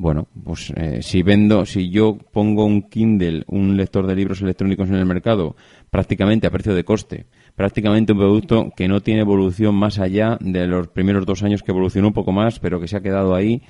Bueno, 0.00 0.28
pues 0.44 0.72
eh, 0.76 1.02
si 1.02 1.24
vendo, 1.24 1.66
si 1.66 1.90
yo 1.90 2.16
pongo 2.16 2.64
un 2.64 2.82
Kindle, 2.82 3.42
un 3.48 3.76
lector 3.76 4.06
de 4.06 4.14
libros 4.14 4.40
electrónicos 4.40 4.88
en 4.88 4.94
el 4.94 5.04
mercado, 5.04 5.56
prácticamente 5.90 6.46
a 6.46 6.52
precio 6.52 6.72
de 6.72 6.84
coste, 6.84 7.26
prácticamente 7.56 8.12
un 8.12 8.18
producto 8.18 8.70
que 8.76 8.86
no 8.86 9.00
tiene 9.00 9.22
evolución 9.22 9.74
más 9.74 9.98
allá 9.98 10.38
de 10.40 10.68
los 10.68 10.86
primeros 10.86 11.26
dos 11.26 11.42
años 11.42 11.64
que 11.64 11.72
evolucionó 11.72 12.06
un 12.06 12.12
poco 12.12 12.30
más, 12.30 12.60
pero 12.60 12.78
que 12.78 12.86
se 12.86 12.96
ha 12.96 13.00
quedado 13.00 13.34
ahí, 13.34 13.60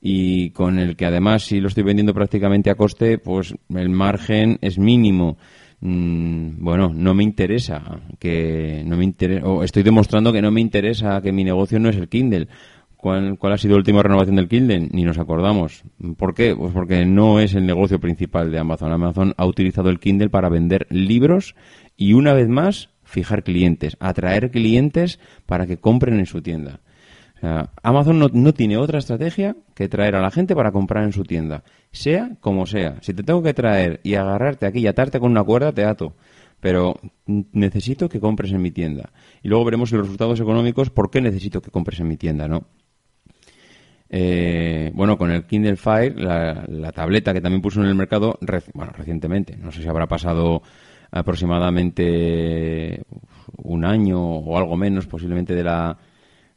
y 0.00 0.50
con 0.50 0.78
el 0.78 0.94
que 0.94 1.04
además 1.04 1.42
si 1.42 1.58
lo 1.58 1.66
estoy 1.66 1.82
vendiendo 1.82 2.14
prácticamente 2.14 2.70
a 2.70 2.76
coste, 2.76 3.18
pues 3.18 3.52
el 3.74 3.88
margen 3.88 4.58
es 4.60 4.78
mínimo. 4.78 5.36
Mm, 5.80 6.62
bueno, 6.62 6.92
no 6.94 7.12
me 7.12 7.24
interesa 7.24 7.82
que 8.20 8.84
no 8.86 8.96
me 8.96 9.02
interesa 9.02 9.44
o 9.48 9.64
estoy 9.64 9.82
demostrando 9.82 10.32
que 10.32 10.40
no 10.40 10.52
me 10.52 10.60
interesa 10.60 11.20
que 11.20 11.32
mi 11.32 11.42
negocio 11.42 11.80
no 11.80 11.88
es 11.88 11.96
el 11.96 12.08
Kindle. 12.08 12.46
¿Cuál, 13.02 13.36
¿Cuál 13.36 13.54
ha 13.54 13.58
sido 13.58 13.72
la 13.72 13.78
última 13.78 14.00
renovación 14.00 14.36
del 14.36 14.46
Kindle? 14.46 14.88
Ni 14.92 15.02
nos 15.02 15.18
acordamos. 15.18 15.82
¿Por 16.16 16.34
qué? 16.34 16.54
Pues 16.54 16.72
porque 16.72 17.04
no 17.04 17.40
es 17.40 17.52
el 17.56 17.66
negocio 17.66 17.98
principal 17.98 18.52
de 18.52 18.60
Amazon. 18.60 18.92
Amazon 18.92 19.34
ha 19.36 19.44
utilizado 19.44 19.90
el 19.90 19.98
Kindle 19.98 20.30
para 20.30 20.48
vender 20.48 20.86
libros 20.88 21.56
y 21.96 22.12
una 22.12 22.32
vez 22.32 22.48
más 22.48 22.90
fijar 23.02 23.42
clientes, 23.42 23.96
atraer 23.98 24.52
clientes 24.52 25.18
para 25.46 25.66
que 25.66 25.78
compren 25.78 26.20
en 26.20 26.26
su 26.26 26.42
tienda. 26.42 26.78
Amazon 27.82 28.20
no, 28.20 28.28
no, 28.32 28.54
tiene 28.54 28.76
otra 28.76 29.00
estrategia 29.00 29.56
que 29.74 29.88
traer 29.88 30.14
a 30.14 30.20
la 30.20 30.30
gente 30.30 30.54
para 30.54 30.70
comprar 30.70 31.02
en 31.02 31.12
su 31.12 31.24
tienda, 31.24 31.64
sea 31.90 32.36
como 32.38 32.66
sea. 32.66 32.98
Si 33.00 33.14
te 33.14 33.24
tengo 33.24 33.42
que 33.42 33.52
traer 33.52 33.98
y 34.04 34.14
agarrarte 34.14 34.64
aquí 34.64 34.78
y 34.78 34.86
atarte 34.86 35.18
con 35.18 35.32
una 35.32 35.42
cuerda, 35.42 35.72
te 35.72 35.84
ato. 35.84 36.14
Pero 36.60 37.00
necesito 37.26 38.08
que 38.08 38.20
compres 38.20 38.52
en 38.52 38.62
mi 38.62 38.70
tienda. 38.70 39.10
Y 39.42 39.48
luego 39.48 39.64
veremos 39.64 39.90
los 39.90 40.02
resultados 40.02 40.38
económicos, 40.38 40.90
por 40.90 41.10
qué 41.10 41.20
necesito 41.20 41.60
que 41.60 41.72
compres 41.72 41.98
en 41.98 42.06
mi 42.06 42.16
tienda, 42.16 42.46
¿no? 42.46 42.62
Eh, 44.14 44.90
bueno, 44.94 45.16
con 45.16 45.30
el 45.30 45.46
Kindle 45.46 45.76
Fire, 45.76 46.20
la, 46.20 46.92
tableta 46.92 47.32
que 47.32 47.40
también 47.40 47.62
puso 47.62 47.80
en 47.80 47.86
el 47.86 47.94
mercado, 47.94 48.38
bueno, 48.74 48.92
recientemente, 48.92 49.56
no 49.56 49.72
sé 49.72 49.80
si 49.80 49.88
habrá 49.88 50.06
pasado 50.06 50.62
aproximadamente 51.10 53.04
un 53.56 53.86
año 53.86 54.20
o 54.20 54.58
algo 54.58 54.76
menos, 54.76 55.06
posiblemente 55.06 55.54
de 55.54 55.64
la 55.64 55.96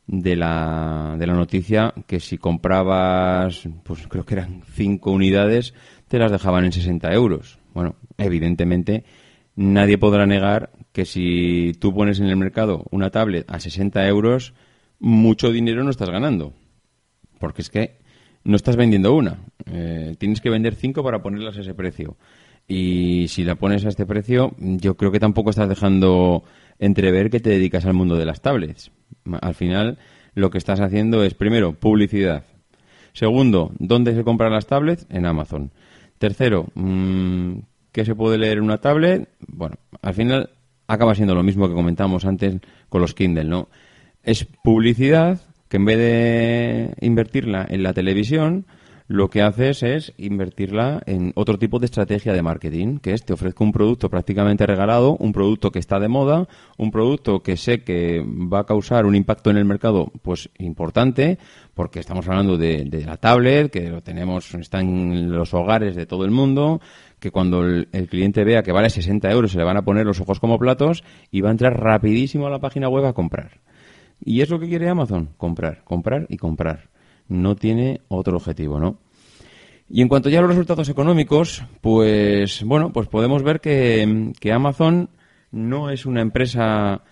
de 0.05 0.35
la, 0.35 1.15
de 1.17 1.25
la 1.25 1.33
noticia, 1.33 1.93
que 2.05 2.19
si 2.19 2.37
comprabas, 2.37 3.67
pues 3.83 4.05
creo 4.07 4.25
que 4.25 4.35
eran 4.35 4.61
cinco 4.73 5.11
unidades, 5.11 5.73
te 6.09 6.19
las 6.19 6.31
dejaban 6.31 6.65
en 6.65 6.73
60 6.73 7.11
euros. 7.13 7.57
Bueno, 7.73 7.95
evidentemente 8.17 9.05
nadie 9.55 9.97
podrá 9.97 10.25
negar 10.25 10.71
que 10.91 11.05
si 11.05 11.71
tú 11.79 11.93
pones 11.93 12.19
en 12.19 12.27
el 12.27 12.35
mercado 12.35 12.83
una 12.91 13.11
tablet 13.11 13.49
a 13.49 13.61
60 13.61 14.05
euros, 14.07 14.53
mucho 14.99 15.51
dinero 15.51 15.83
no 15.85 15.89
estás 15.89 16.09
ganando 16.09 16.53
porque 17.39 17.61
es 17.61 17.69
que 17.69 17.97
no 18.43 18.55
estás 18.55 18.75
vendiendo 18.75 19.13
una. 19.13 19.39
Eh, 19.65 20.15
tienes 20.17 20.41
que 20.41 20.49
vender 20.49 20.75
cinco 20.75 21.03
para 21.03 21.21
ponerlas 21.21 21.57
a 21.57 21.61
ese 21.61 21.73
precio. 21.73 22.15
Y 22.67 23.27
si 23.29 23.43
la 23.43 23.55
pones 23.55 23.85
a 23.85 23.89
este 23.89 24.05
precio, 24.05 24.55
yo 24.57 24.95
creo 24.95 25.11
que 25.11 25.19
tampoco 25.19 25.49
estás 25.49 25.69
dejando 25.69 26.43
entrever 26.79 27.29
que 27.29 27.39
te 27.39 27.49
dedicas 27.49 27.85
al 27.85 27.93
mundo 27.93 28.15
de 28.15 28.25
las 28.25 28.41
tablets. 28.41 28.91
Al 29.41 29.53
final, 29.53 29.97
lo 30.33 30.49
que 30.49 30.57
estás 30.57 30.79
haciendo 30.79 31.23
es, 31.23 31.33
primero, 31.33 31.73
publicidad. 31.73 32.43
Segundo, 33.13 33.71
¿dónde 33.79 34.13
se 34.13 34.23
compran 34.23 34.51
las 34.51 34.67
tablets? 34.67 35.05
En 35.09 35.25
Amazon. 35.25 35.71
Tercero, 36.17 36.67
mm, 36.75 37.59
¿qué 37.91 38.05
se 38.05 38.15
puede 38.15 38.37
leer 38.37 38.57
en 38.57 38.63
una 38.63 38.79
tablet? 38.79 39.29
Bueno, 39.47 39.77
al 40.01 40.13
final 40.13 40.49
acaba 40.87 41.15
siendo 41.15 41.35
lo 41.35 41.43
mismo 41.43 41.67
que 41.67 41.73
comentamos 41.73 42.25
antes 42.25 42.57
con 42.89 43.01
los 43.01 43.13
Kindle, 43.13 43.45
¿no? 43.45 43.69
Es 44.23 44.45
publicidad 44.63 45.39
que 45.67 45.77
en 45.77 45.85
vez 45.85 45.97
de 45.97 46.93
invertirla 47.01 47.65
en 47.69 47.83
la 47.83 47.93
televisión, 47.93 48.65
lo 49.07 49.29
que 49.29 49.43
haces 49.43 49.83
es 49.83 50.13
invertirla 50.17 51.01
en 51.05 51.31
otro 51.35 51.59
tipo 51.59 51.77
de 51.77 51.85
estrategia 51.85 52.33
de 52.33 52.41
marketing, 52.41 52.97
que 52.97 53.13
es 53.13 53.23
te 53.23 53.33
ofrezco 53.33 53.63
un 53.63 53.71
producto 53.71 54.09
prácticamente 54.09 54.65
regalado, 54.65 55.15
un 55.17 55.31
producto 55.31 55.71
que 55.71 55.77
está 55.77 55.99
de 55.99 56.07
moda, 56.07 56.47
un 56.77 56.89
producto 56.89 57.43
que 57.43 57.55
sé 57.55 57.83
que 57.83 58.23
va 58.25 58.61
a 58.61 58.65
causar 58.65 59.05
un 59.05 59.15
impacto 59.15 59.51
en 59.51 59.57
el 59.57 59.65
mercado 59.65 60.11
pues 60.23 60.49
importante, 60.57 61.37
porque 61.75 61.99
estamos 61.99 62.27
hablando 62.27 62.57
de, 62.57 63.03
la 63.05 63.17
tablet, 63.17 63.71
que 63.71 63.89
lo 63.89 64.01
tenemos, 64.01 64.51
está 64.55 64.79
en 64.79 65.31
los 65.31 65.53
hogares 65.53 65.95
de 65.95 66.07
todo 66.07 66.25
el 66.25 66.31
mundo, 66.31 66.81
que 67.19 67.29
cuando 67.29 67.63
el, 67.63 67.87
el, 67.91 68.07
cliente 68.07 68.43
vea 68.43 68.63
que 68.63 68.71
vale 68.71 68.89
60 68.89 69.29
euros 69.31 69.51
se 69.51 69.59
le 69.59 69.63
van 69.63 69.77
a 69.77 69.85
poner 69.85 70.05
los 70.05 70.19
ojos 70.19 70.39
como 70.39 70.57
platos 70.57 71.03
y 71.29 71.41
va 71.41 71.49
a 71.49 71.51
entrar 71.51 71.79
rapidísimo 71.79 72.47
a 72.47 72.49
la 72.49 72.59
página 72.59 72.89
web 72.89 73.05
a 73.05 73.13
comprar. 73.13 73.59
¿Y 74.23 74.41
es 74.41 74.49
lo 74.49 74.59
que 74.59 74.67
quiere 74.67 74.89
Amazon? 74.89 75.29
Comprar, 75.37 75.83
comprar 75.83 76.25
y 76.29 76.37
comprar. 76.37 76.89
No 77.27 77.55
tiene 77.55 78.01
otro 78.07 78.37
objetivo, 78.37 78.79
¿no? 78.79 78.99
Y 79.89 80.01
en 80.01 80.07
cuanto 80.07 80.29
ya 80.29 80.39
a 80.39 80.41
los 80.41 80.51
resultados 80.51 80.89
económicos, 80.89 81.63
pues 81.81 82.63
bueno, 82.63 82.91
pues 82.91 83.07
podemos 83.07 83.43
ver 83.43 83.61
que, 83.61 84.33
Amazon 84.51 85.09
no 85.51 85.91
es 85.91 86.05
una 86.05 86.21
empresa 86.21 87.03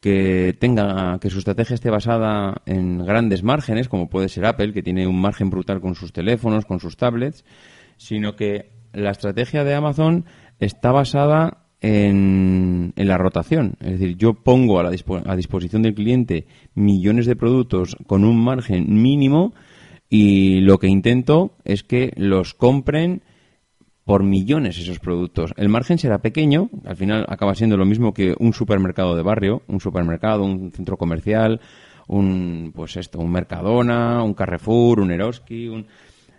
que 0.00 0.56
tenga 0.58 1.18
que 1.20 1.30
su 1.30 1.38
estrategia 1.38 1.74
esté 1.74 1.90
basada 1.90 2.62
en 2.64 3.04
grandes 3.04 3.42
márgenes, 3.42 3.88
como 3.88 4.08
puede 4.08 4.28
ser 4.28 4.46
Apple, 4.46 4.72
que 4.72 4.82
tiene 4.82 5.06
un 5.06 5.20
margen 5.20 5.50
brutal 5.50 5.80
con 5.80 5.94
sus 5.94 6.12
teléfonos, 6.12 6.64
con 6.64 6.80
sus 6.80 6.96
tablets, 6.96 7.44
sino 7.98 8.34
que 8.34 8.70
la 8.92 9.10
estrategia 9.10 9.62
de 9.62 9.74
Amazon 9.74 10.24
está 10.58 10.90
basada 10.90 11.61
en, 11.82 12.92
la 12.96 13.18
rotación. 13.18 13.74
Es 13.80 13.98
decir, 13.98 14.16
yo 14.16 14.34
pongo 14.34 14.80
a, 14.80 14.84
la 14.84 14.90
a 15.26 15.36
disposición 15.36 15.82
del 15.82 15.94
cliente 15.94 16.46
millones 16.74 17.26
de 17.26 17.36
productos 17.36 17.96
con 18.06 18.24
un 18.24 18.42
margen 18.42 19.02
mínimo 19.02 19.52
y 20.08 20.60
lo 20.60 20.78
que 20.78 20.86
intento 20.86 21.56
es 21.64 21.82
que 21.82 22.12
los 22.16 22.54
compren 22.54 23.22
por 24.04 24.22
millones 24.22 24.78
esos 24.78 24.98
productos. 24.98 25.52
El 25.56 25.68
margen 25.68 25.98
será 25.98 26.18
pequeño, 26.18 26.70
al 26.84 26.96
final 26.96 27.24
acaba 27.28 27.54
siendo 27.54 27.76
lo 27.76 27.84
mismo 27.84 28.14
que 28.14 28.34
un 28.38 28.52
supermercado 28.52 29.16
de 29.16 29.22
barrio, 29.22 29.62
un 29.68 29.80
supermercado, 29.80 30.44
un 30.44 30.72
centro 30.72 30.96
comercial, 30.96 31.60
un 32.08 32.72
pues 32.74 32.96
esto, 32.96 33.18
un 33.18 33.30
Mercadona, 33.30 34.22
un 34.22 34.34
Carrefour, 34.34 35.00
un 35.00 35.12
Eroski, 35.12 35.68
un 35.68 35.86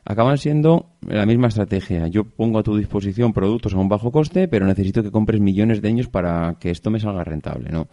acaban 0.06 0.38
siendo 0.38 0.98
la 1.08 1.26
misma 1.26 1.48
estrategia. 1.48 2.08
Yo 2.08 2.26
pongo 2.26 2.60
a 2.60 2.64
tu 2.64 2.76
disposición 2.78 3.34
productos 3.34 3.74
a 3.74 3.78
un 3.78 3.90
bajo 3.90 4.12
coste, 4.12 4.48
pero 4.48 4.66
necesito 4.66 5.04
que 5.04 5.12
compres 5.12 5.40
millones 5.42 5.82
de 5.82 5.88
años 5.90 6.10
para 6.10 6.58
que 6.60 6.70
esto 6.70 6.90
me 6.90 7.00
salga 7.00 7.24
rentable, 7.24 7.70
¿no? 7.70 7.88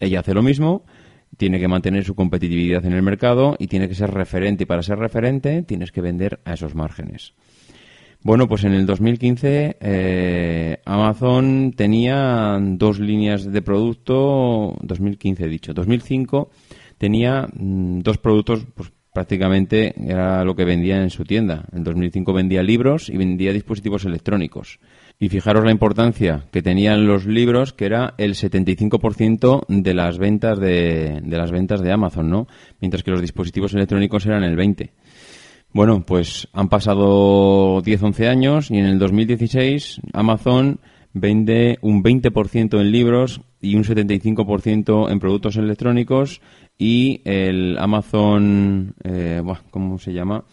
Ella 0.00 0.20
hace 0.20 0.34
lo 0.34 0.42
mismo, 0.42 0.84
tiene 1.36 1.58
que 1.58 1.68
mantener 1.68 2.04
su 2.04 2.14
competitividad 2.14 2.84
en 2.84 2.92
el 2.92 3.02
mercado 3.02 3.56
y 3.58 3.66
tiene 3.66 3.88
que 3.88 3.94
ser 3.94 4.10
referente. 4.10 4.64
Y 4.64 4.66
para 4.66 4.82
ser 4.82 4.98
referente 4.98 5.62
tienes 5.62 5.92
que 5.92 6.00
vender 6.00 6.40
a 6.44 6.54
esos 6.54 6.74
márgenes. 6.74 7.34
Bueno, 8.22 8.48
pues 8.48 8.64
en 8.64 8.72
el 8.72 8.86
2015 8.86 9.76
eh, 9.80 10.80
Amazon 10.86 11.74
tenía 11.76 12.58
dos 12.58 12.98
líneas 12.98 13.44
de 13.44 13.60
producto, 13.60 14.74
2015 14.80 15.44
he 15.44 15.48
dicho, 15.48 15.74
2005 15.74 16.48
tenía 16.96 17.46
mm, 17.52 17.98
dos 17.98 18.16
productos 18.16 18.64
pues, 18.74 18.92
prácticamente 19.14 19.94
era 19.96 20.44
lo 20.44 20.56
que 20.56 20.64
vendía 20.64 21.00
en 21.00 21.08
su 21.08 21.24
tienda. 21.24 21.64
En 21.72 21.84
2005 21.84 22.32
vendía 22.32 22.64
libros 22.64 23.08
y 23.08 23.16
vendía 23.16 23.52
dispositivos 23.52 24.04
electrónicos. 24.04 24.80
Y 25.20 25.28
fijaros 25.28 25.64
la 25.64 25.70
importancia 25.70 26.46
que 26.50 26.62
tenían 26.62 27.06
los 27.06 27.24
libros, 27.24 27.72
que 27.72 27.86
era 27.86 28.14
el 28.18 28.34
75% 28.34 29.66
de 29.68 29.94
las 29.94 30.18
ventas 30.18 30.58
de, 30.58 31.20
de 31.22 31.38
las 31.38 31.52
ventas 31.52 31.80
de 31.80 31.92
Amazon, 31.92 32.28
¿no? 32.28 32.48
Mientras 32.80 33.04
que 33.04 33.12
los 33.12 33.20
dispositivos 33.20 33.72
electrónicos 33.72 34.26
eran 34.26 34.42
el 34.42 34.56
20. 34.56 34.92
Bueno, 35.72 36.04
pues 36.04 36.48
han 36.52 36.68
pasado 36.68 37.82
10-11 37.82 38.28
años 38.28 38.70
y 38.70 38.78
en 38.78 38.86
el 38.86 38.98
2016 38.98 40.00
Amazon 40.12 40.80
vende 41.12 41.78
un 41.80 42.02
20% 42.02 42.80
en 42.80 42.90
libros 42.90 43.40
y 43.60 43.76
un 43.76 43.84
75% 43.84 45.10
en 45.10 45.18
productos 45.20 45.56
electrónicos 45.56 46.40
y 46.78 47.20
el 47.24 47.76
Amazon, 47.78 48.94
eh, 49.04 49.42
¿cómo 49.70 49.98
se 49.98 50.12
llama? 50.12 50.44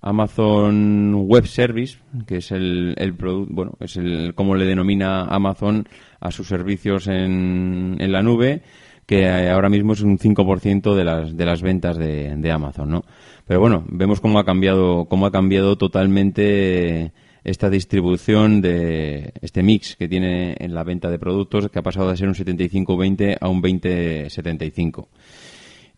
Amazon 0.00 1.14
Web 1.26 1.46
Service, 1.46 1.98
que 2.26 2.36
es 2.36 2.52
el, 2.52 2.94
el 2.98 3.14
producto, 3.14 3.52
bueno, 3.52 3.72
es 3.80 3.96
el, 3.96 4.32
como 4.34 4.54
le 4.54 4.64
denomina 4.64 5.24
Amazon 5.24 5.88
a 6.20 6.30
sus 6.30 6.46
servicios 6.48 7.08
en, 7.08 7.96
en 7.98 8.12
la 8.12 8.22
nube, 8.22 8.62
que 9.06 9.28
ahora 9.48 9.68
mismo 9.68 9.94
es 9.94 10.02
un 10.02 10.18
5% 10.18 10.94
de 10.94 11.04
las, 11.04 11.36
de 11.36 11.44
las 11.46 11.62
ventas 11.62 11.96
de, 11.96 12.36
de 12.36 12.50
Amazon, 12.52 12.90
¿no? 12.90 13.04
Pero 13.46 13.60
bueno, 13.60 13.84
vemos 13.88 14.20
cómo 14.20 14.38
ha 14.38 14.44
cambiado, 14.44 15.06
cómo 15.06 15.26
ha 15.26 15.32
cambiado 15.32 15.76
totalmente 15.76 17.12
esta 17.42 17.70
distribución 17.70 18.60
de 18.60 19.32
este 19.40 19.62
mix 19.62 19.96
que 19.96 20.08
tiene 20.08 20.54
en 20.58 20.74
la 20.74 20.84
venta 20.84 21.10
de 21.10 21.18
productos, 21.18 21.68
que 21.70 21.78
ha 21.78 21.82
pasado 21.82 22.10
de 22.10 22.16
ser 22.16 22.28
un 22.28 22.34
75-20 22.34 23.38
a 23.40 23.48
un 23.48 23.62
20-75. 23.62 25.08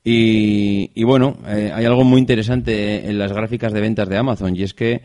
Y, 0.02 1.04
bueno, 1.04 1.36
eh, 1.46 1.70
hay 1.74 1.84
algo 1.84 2.04
muy 2.04 2.20
interesante 2.20 3.08
en 3.08 3.18
las 3.18 3.32
gráficas 3.32 3.72
de 3.72 3.80
ventas 3.80 4.08
de 4.08 4.16
Amazon 4.16 4.56
y 4.56 4.62
es 4.62 4.72
que, 4.72 5.02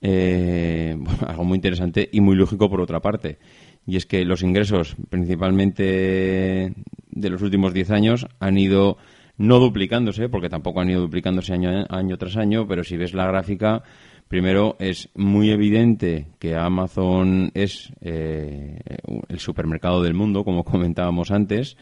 eh, 0.00 0.96
algo 1.26 1.44
muy 1.44 1.56
interesante 1.56 2.08
y 2.12 2.20
muy 2.20 2.36
lógico 2.36 2.70
por 2.70 2.80
otra 2.80 3.00
parte, 3.00 3.38
y 3.86 3.96
es 3.96 4.06
que 4.06 4.24
los 4.24 4.42
ingresos 4.42 4.96
principalmente 5.08 6.72
de 7.10 7.30
los 7.30 7.42
últimos 7.42 7.74
10 7.74 7.90
años 7.90 8.26
han 8.38 8.58
ido 8.58 8.98
no 9.36 9.58
duplicándose, 9.58 10.28
porque 10.28 10.48
tampoco 10.48 10.80
han 10.80 10.90
ido 10.90 11.00
duplicándose 11.00 11.52
año, 11.52 11.84
año 11.88 12.16
tras 12.16 12.36
año, 12.36 12.66
pero 12.66 12.84
si 12.84 12.96
ves 12.96 13.14
la 13.14 13.26
gráfica, 13.26 13.82
Primero, 14.28 14.74
es 14.80 15.08
muy 15.14 15.50
evidente 15.50 16.26
que 16.40 16.56
Amazon 16.56 17.52
es 17.54 17.92
eh, 18.00 18.80
el 19.28 19.38
supermercado 19.38 20.02
del 20.02 20.14
mundo, 20.14 20.42
como 20.42 20.64
comentábamos 20.64 21.30
antes, 21.30 21.76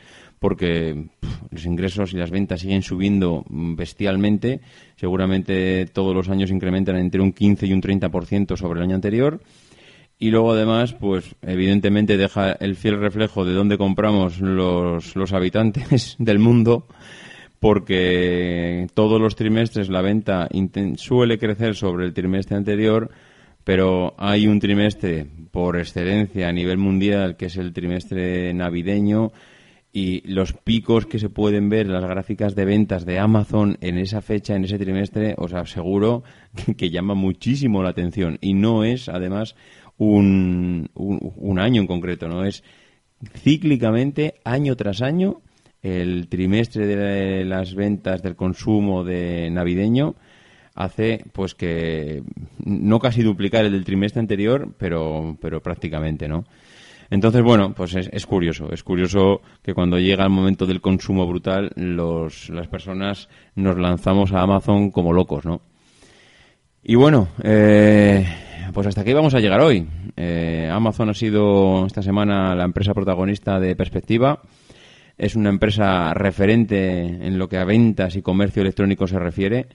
porque 0.45 1.07
los 1.51 1.65
ingresos 1.65 2.13
y 2.13 2.19
las 2.19 2.31
ventas 2.31 2.61
siguen 2.61 2.83
subiendo 2.83 3.47
bestialmente. 3.49 4.61
Seguramente 4.95 5.87
todos 5.87 6.15
los 6.15 6.29
años 6.29 6.51
incrementan 6.51 6.97
entre 6.97 7.23
un 7.23 7.33
15 7.33 7.67
y 7.67 7.73
un 7.73 7.81
30% 7.81 8.55
sobre 8.55 8.81
el 8.81 8.85
año 8.85 8.95
anterior. 8.95 9.41
Y 10.19 10.29
luego, 10.29 10.53
además, 10.53 10.93
pues 10.93 11.35
evidentemente 11.41 12.19
deja 12.19 12.53
el 12.53 12.77
fiel 12.77 13.01
reflejo 13.01 13.47
de 13.47 13.55
dónde 13.55 13.79
compramos 13.79 14.39
los, 14.39 15.17
los 15.17 15.33
habitantes 15.33 16.15
del 16.19 16.39
mundo 16.39 16.89
porque 17.59 18.87
todos 18.93 19.19
los 19.19 19.37
trimestres 19.37 19.89
la 19.89 20.03
venta 20.03 20.51
suele 20.97 21.39
crecer 21.39 21.75
sobre 21.75 22.05
el 22.05 22.13
trimestre 22.13 22.59
anterior, 22.59 23.11
pero 23.65 24.13
hay 24.19 24.47
un 24.47 24.61
trimestre 24.61 25.27
por 25.51 25.79
excelencia 25.79 26.49
a 26.51 26.53
nivel 26.53 26.77
mundial 26.77 27.39
que 27.39 27.47
es 27.47 27.57
el 27.57 27.73
trimestre 27.73 28.53
navideño 28.53 29.33
y 29.97 30.23
los 30.27 30.53
picos 30.53 31.07
que 31.07 31.21
se 31.21 31.31
pueden 31.31 31.69
ver 31.69 31.87
las 31.87 32.05
gráficas 32.05 32.57
de 32.57 32.65
ventas 32.65 33.07
de 33.07 33.21
Amazon 33.21 33.79
en 33.81 33.97
esa 33.97 34.21
fecha, 34.23 34.57
en 34.57 34.65
ese 34.65 34.77
trimestre, 34.77 35.37
os 35.39 35.55
aseguro 35.55 36.25
que, 36.77 36.91
llama 36.91 37.15
muchísimo 37.15 37.81
la 37.81 37.91
atención 37.91 38.37
y 38.41 38.55
no 38.55 38.83
es 38.83 39.09
además 39.09 39.55
un, 39.97 40.91
un 40.97 41.59
año 41.61 41.81
en 41.81 41.87
concreto, 41.87 42.27
no 42.27 42.45
es 42.45 42.65
cíclicamente 43.35 44.35
año 44.43 44.75
tras 44.75 45.01
año 45.01 45.43
el 45.81 46.27
trimestre 46.27 46.89
de 46.89 47.45
las 47.45 47.77
ventas 47.77 48.21
del 48.21 48.35
consumo 48.35 49.05
de 49.05 49.49
navideño 49.53 50.17
hace 50.75 51.25
pues 51.33 51.55
que 51.55 52.25
no 52.65 52.99
casi 52.99 53.23
duplicar 53.23 53.65
el 53.65 53.71
del 53.71 53.85
trimestre 53.85 54.19
anterior, 54.19 54.75
pero, 54.77 55.37
pero 55.41 55.63
prácticamente, 55.63 56.27
¿no? 56.27 56.47
Entonces, 57.15 57.45
bueno, 57.45 57.73
pues 57.73 57.95
es, 57.95 58.27
curioso. 58.27 58.73
Es 58.73 58.83
curioso 58.83 59.41
que 59.63 59.73
cuando 59.73 60.01
llega 60.01 60.25
el 60.25 60.31
momento 60.31 60.67
del 60.67 60.81
consumo 60.81 61.25
brutal, 61.29 61.71
los, 61.77 62.51
las 62.51 62.67
personas 62.67 63.29
nos 63.55 63.79
lanzamos 63.79 64.33
a 64.33 64.41
Amazon 64.41 64.91
como 64.91 65.13
locos, 65.13 65.45
¿no? 65.45 65.61
Y 66.83 66.97
bueno, 66.97 67.29
eh, 67.41 68.27
pues 68.73 68.89
hasta 68.89 69.03
aquí 69.03 69.13
vamos 69.13 69.33
a 69.33 69.39
llegar 69.39 69.61
hoy. 69.61 69.87
Eh, 70.17 70.69
Amazon 70.69 71.11
ha 71.11 71.15
sido 71.15 71.87
esta 71.87 72.03
semana 72.03 72.53
la 72.57 72.65
empresa 72.65 72.93
protagonista 72.95 73.61
de 73.61 73.77
Perspectiva 73.77 74.41
es 75.17 75.37
una 75.37 75.51
empresa 75.51 76.13
referente 76.15 77.01
en 77.01 77.39
lo 77.39 77.49
que 77.49 77.59
a 77.59 77.65
ventas 77.65 78.17
y 78.17 78.23
comercio 78.23 78.63
electrónico 78.63 79.07
se 79.07 79.21
refiere. 79.21 79.69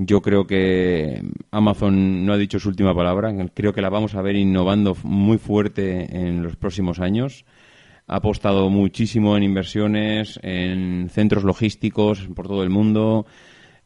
Yo 0.00 0.22
creo 0.22 0.46
que 0.46 1.20
Amazon 1.50 2.24
no 2.24 2.32
ha 2.32 2.38
dicho 2.38 2.60
su 2.60 2.68
última 2.68 2.94
palabra. 2.94 3.34
Creo 3.52 3.72
que 3.72 3.82
la 3.82 3.90
vamos 3.90 4.14
a 4.14 4.22
ver 4.22 4.36
innovando 4.36 4.96
muy 5.02 5.38
fuerte 5.38 6.16
en 6.16 6.40
los 6.40 6.54
próximos 6.54 7.00
años. 7.00 7.44
Ha 8.06 8.18
apostado 8.18 8.70
muchísimo 8.70 9.36
en 9.36 9.42
inversiones, 9.42 10.38
en 10.44 11.08
centros 11.10 11.42
logísticos 11.42 12.28
por 12.36 12.46
todo 12.46 12.62
el 12.62 12.70
mundo. 12.70 13.26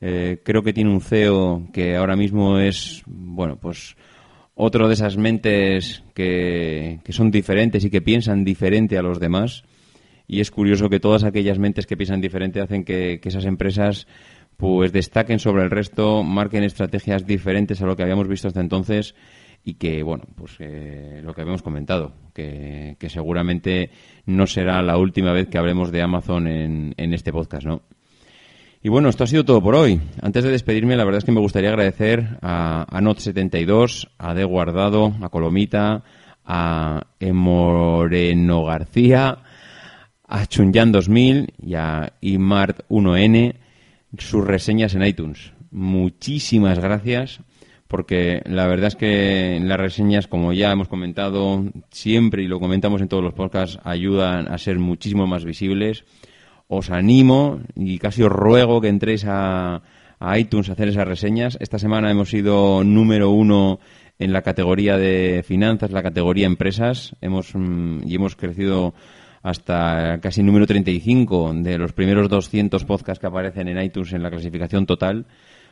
Eh, 0.02 0.42
creo 0.44 0.62
que 0.62 0.74
tiene 0.74 0.90
un 0.90 1.00
CEO 1.00 1.68
que 1.72 1.96
ahora 1.96 2.14
mismo 2.14 2.58
es, 2.58 3.02
bueno, 3.06 3.56
pues 3.56 3.96
otro 4.54 4.88
de 4.88 4.94
esas 4.94 5.16
mentes 5.16 6.04
que, 6.12 7.00
que 7.04 7.12
son 7.14 7.30
diferentes 7.30 7.86
y 7.86 7.90
que 7.90 8.02
piensan 8.02 8.44
diferente 8.44 8.98
a 8.98 9.02
los 9.02 9.18
demás 9.18 9.64
y 10.32 10.40
es 10.40 10.50
curioso 10.50 10.88
que 10.88 10.98
todas 10.98 11.24
aquellas 11.24 11.58
mentes 11.58 11.86
que 11.86 11.96
piensan 11.96 12.22
diferente 12.22 12.62
hacen 12.62 12.84
que, 12.84 13.20
esas 13.22 13.44
empresas 13.44 14.06
pues 14.62 14.92
destaquen 14.92 15.40
sobre 15.40 15.64
el 15.64 15.70
resto, 15.70 16.22
marquen 16.22 16.62
estrategias 16.62 17.26
diferentes 17.26 17.82
a 17.82 17.84
lo 17.84 17.96
que 17.96 18.04
habíamos 18.04 18.28
visto 18.28 18.46
hasta 18.46 18.60
entonces 18.60 19.16
y 19.64 19.74
que, 19.74 20.04
bueno, 20.04 20.22
pues 20.36 20.54
eh, 20.60 21.20
lo 21.24 21.34
que 21.34 21.40
habíamos 21.40 21.62
comentado, 21.62 22.12
que, 22.32 22.96
seguramente 23.08 23.90
no 24.26 24.46
será 24.46 24.80
la 24.80 24.98
última 24.98 25.32
vez 25.32 25.48
que 25.48 25.58
hablemos 25.58 25.90
de 25.90 26.02
Amazon 26.02 26.46
en, 26.46 26.94
este 26.96 27.32
podcast, 27.32 27.66
¿no? 27.66 27.82
Y 28.84 28.88
bueno, 28.88 29.08
esto 29.08 29.24
ha 29.24 29.26
sido 29.26 29.44
todo 29.44 29.60
por 29.60 29.74
hoy. 29.74 30.00
Antes 30.20 30.44
de 30.44 30.52
despedirme, 30.52 30.96
la 30.96 31.04
verdad 31.04 31.18
es 31.18 31.24
que 31.24 31.32
me 31.32 31.40
gustaría 31.40 31.70
agradecer 31.70 32.38
a, 32.40 32.82
a 32.88 33.00
Not72, 33.00 34.10
a 34.16 34.32
De 34.32 34.44
Guardado, 34.44 35.12
a 35.22 35.28
Colomita, 35.28 36.04
a 36.44 37.08
Emoreno 37.18 38.62
García, 38.66 39.38
a 40.28 40.46
Chunyan 40.46 40.92
2000 40.92 41.52
y 41.60 41.74
a 41.74 42.12
Imart 42.20 42.88
1N 42.88 43.56
sus 44.18 44.44
reseñas 44.44 44.94
en 44.94 45.04
iTunes. 45.04 45.52
Muchísimas 45.70 46.78
gracias 46.78 47.40
porque 47.92 48.40
la 48.46 48.66
verdad 48.66 48.88
es 48.88 48.96
que 48.96 49.60
las 49.62 49.78
reseñas, 49.78 50.26
como 50.26 50.54
ya 50.54 50.72
hemos 50.72 50.88
comentado 50.88 51.62
siempre 51.90 52.42
y 52.42 52.46
lo 52.46 52.58
comentamos 52.58 53.02
en 53.02 53.08
todos 53.08 53.22
los 53.22 53.34
podcasts, 53.34 53.78
ayudan 53.84 54.50
a 54.50 54.56
ser 54.56 54.78
muchísimo 54.78 55.26
más 55.26 55.44
visibles. 55.44 56.06
Os 56.68 56.90
animo 56.90 57.60
y 57.76 57.98
casi 57.98 58.22
os 58.22 58.32
ruego 58.32 58.80
que 58.80 58.88
entréis 58.88 59.26
a, 59.28 59.82
iTunes 60.38 60.70
a 60.70 60.72
hacer 60.72 60.88
esas 60.88 61.06
reseñas. 61.06 61.58
Esta 61.60 61.78
semana 61.78 62.10
hemos 62.10 62.30
sido 62.30 62.82
número 62.82 63.28
uno 63.28 63.78
en 64.18 64.32
la 64.32 64.40
categoría 64.40 64.96
de 64.96 65.44
finanzas, 65.46 65.90
la 65.90 66.02
categoría 66.02 66.46
empresas, 66.46 67.14
hemos 67.20 67.54
mm, 67.54 68.08
y 68.08 68.14
hemos 68.14 68.36
crecido 68.36 68.94
hasta 69.42 70.18
casi 70.20 70.42
número 70.42 70.66
35 70.66 71.52
de 71.56 71.78
los 71.78 71.92
primeros 71.92 72.28
200 72.28 72.84
podcasts 72.84 73.20
que 73.20 73.26
aparecen 73.26 73.68
en 73.68 73.82
iTunes 73.82 74.12
en 74.12 74.22
la 74.22 74.30
clasificación 74.30 74.86
total. 74.86 75.26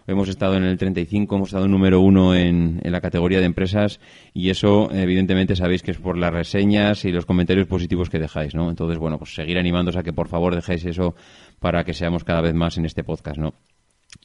Hemos 0.07 0.29
estado 0.29 0.57
en 0.57 0.65
el 0.65 0.77
35, 0.77 1.37
hemos 1.37 1.51
estado 1.51 1.69
número 1.69 2.01
uno 2.01 2.35
en, 2.35 2.81
en, 2.83 2.93
la 2.93 3.01
categoría 3.01 3.39
de 3.39 3.45
empresas 3.45 4.01
y 4.33 4.51
eso, 4.51 4.91
evidentemente, 4.93 5.55
sabéis 5.55 5.83
que 5.83 5.93
es 5.93 5.99
por 5.99 6.17
las 6.17 6.33
reseñas 6.33 7.05
y 7.05 7.13
los 7.13 7.27
comentarios 7.27 7.69
positivos 7.69 8.11
que 8.11 8.19
dejáis, 8.19 8.55
¿no? 8.55 8.71
Entonces, 8.71 8.99
bueno, 8.99 9.19
pues 9.19 9.35
seguir 9.35 9.59
animándos 9.59 9.97
a 9.97 10.03
que 10.03 10.13
por 10.13 10.29
favor 10.29 10.55
dejéis 10.55 10.85
eso 10.87 11.15
para 11.61 11.85
que 11.85 11.93
seamos 11.93 12.25
cada 12.25 12.41
vez 12.41 12.55
más 12.55 12.79
en 12.79 12.87
este 12.87 13.05
podcast, 13.05 13.39
¿no? 13.39 13.55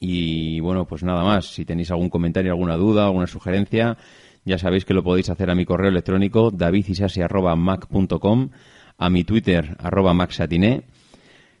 Y 0.00 0.60
bueno, 0.60 0.86
pues 0.86 1.02
nada 1.04 1.22
más. 1.22 1.46
Si 1.46 1.64
tenéis 1.64 1.90
algún 1.90 2.10
comentario, 2.10 2.52
alguna 2.52 2.76
duda, 2.76 3.06
alguna 3.06 3.26
sugerencia, 3.26 3.96
ya 4.44 4.58
sabéis 4.58 4.84
que 4.84 4.92
lo 4.94 5.02
podéis 5.02 5.30
hacer 5.30 5.50
a 5.50 5.54
mi 5.54 5.64
correo 5.64 5.90
electrónico 5.90 6.50
davidisasi.mac.com 6.50 8.50
a 8.98 9.10
mi 9.10 9.24
Twitter, 9.24 9.76
arroba 9.80 10.14
maxatiné, 10.14 10.84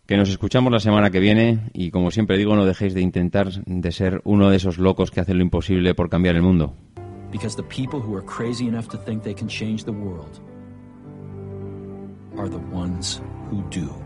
que 0.06 0.16
nos 0.16 0.28
escuchamos 0.28 0.72
la 0.72 0.80
semana 0.80 1.10
que 1.10 1.20
viene 1.20 1.70
y 1.72 1.90
como 1.90 2.10
siempre 2.10 2.38
digo, 2.38 2.54
no 2.54 2.64
dejéis 2.64 2.94
de 2.94 3.00
intentar 3.00 3.50
de 3.52 3.92
ser 3.92 4.20
uno 4.24 4.50
de 4.50 4.56
esos 4.56 4.78
locos 4.78 5.10
que 5.10 5.20
hacen 5.20 5.38
lo 5.38 5.44
imposible 5.44 5.94
por 5.94 6.08
cambiar 6.08 6.36
el 6.36 6.42
mundo. 6.42 6.74
Because 7.32 7.56
the 7.56 7.64
people 7.64 8.00
who 8.00 8.16
are 8.16 8.24
crazy 8.24 8.66
enough 8.66 8.88
to 8.88 8.98
think 8.98 9.22
they 9.22 9.34
can 9.34 9.48
change 9.48 9.84
the 9.84 9.90
world 9.90 10.40
are 12.38 12.48
the 12.48 12.60
ones 12.72 13.20
who 13.50 13.62
do. 13.70 14.05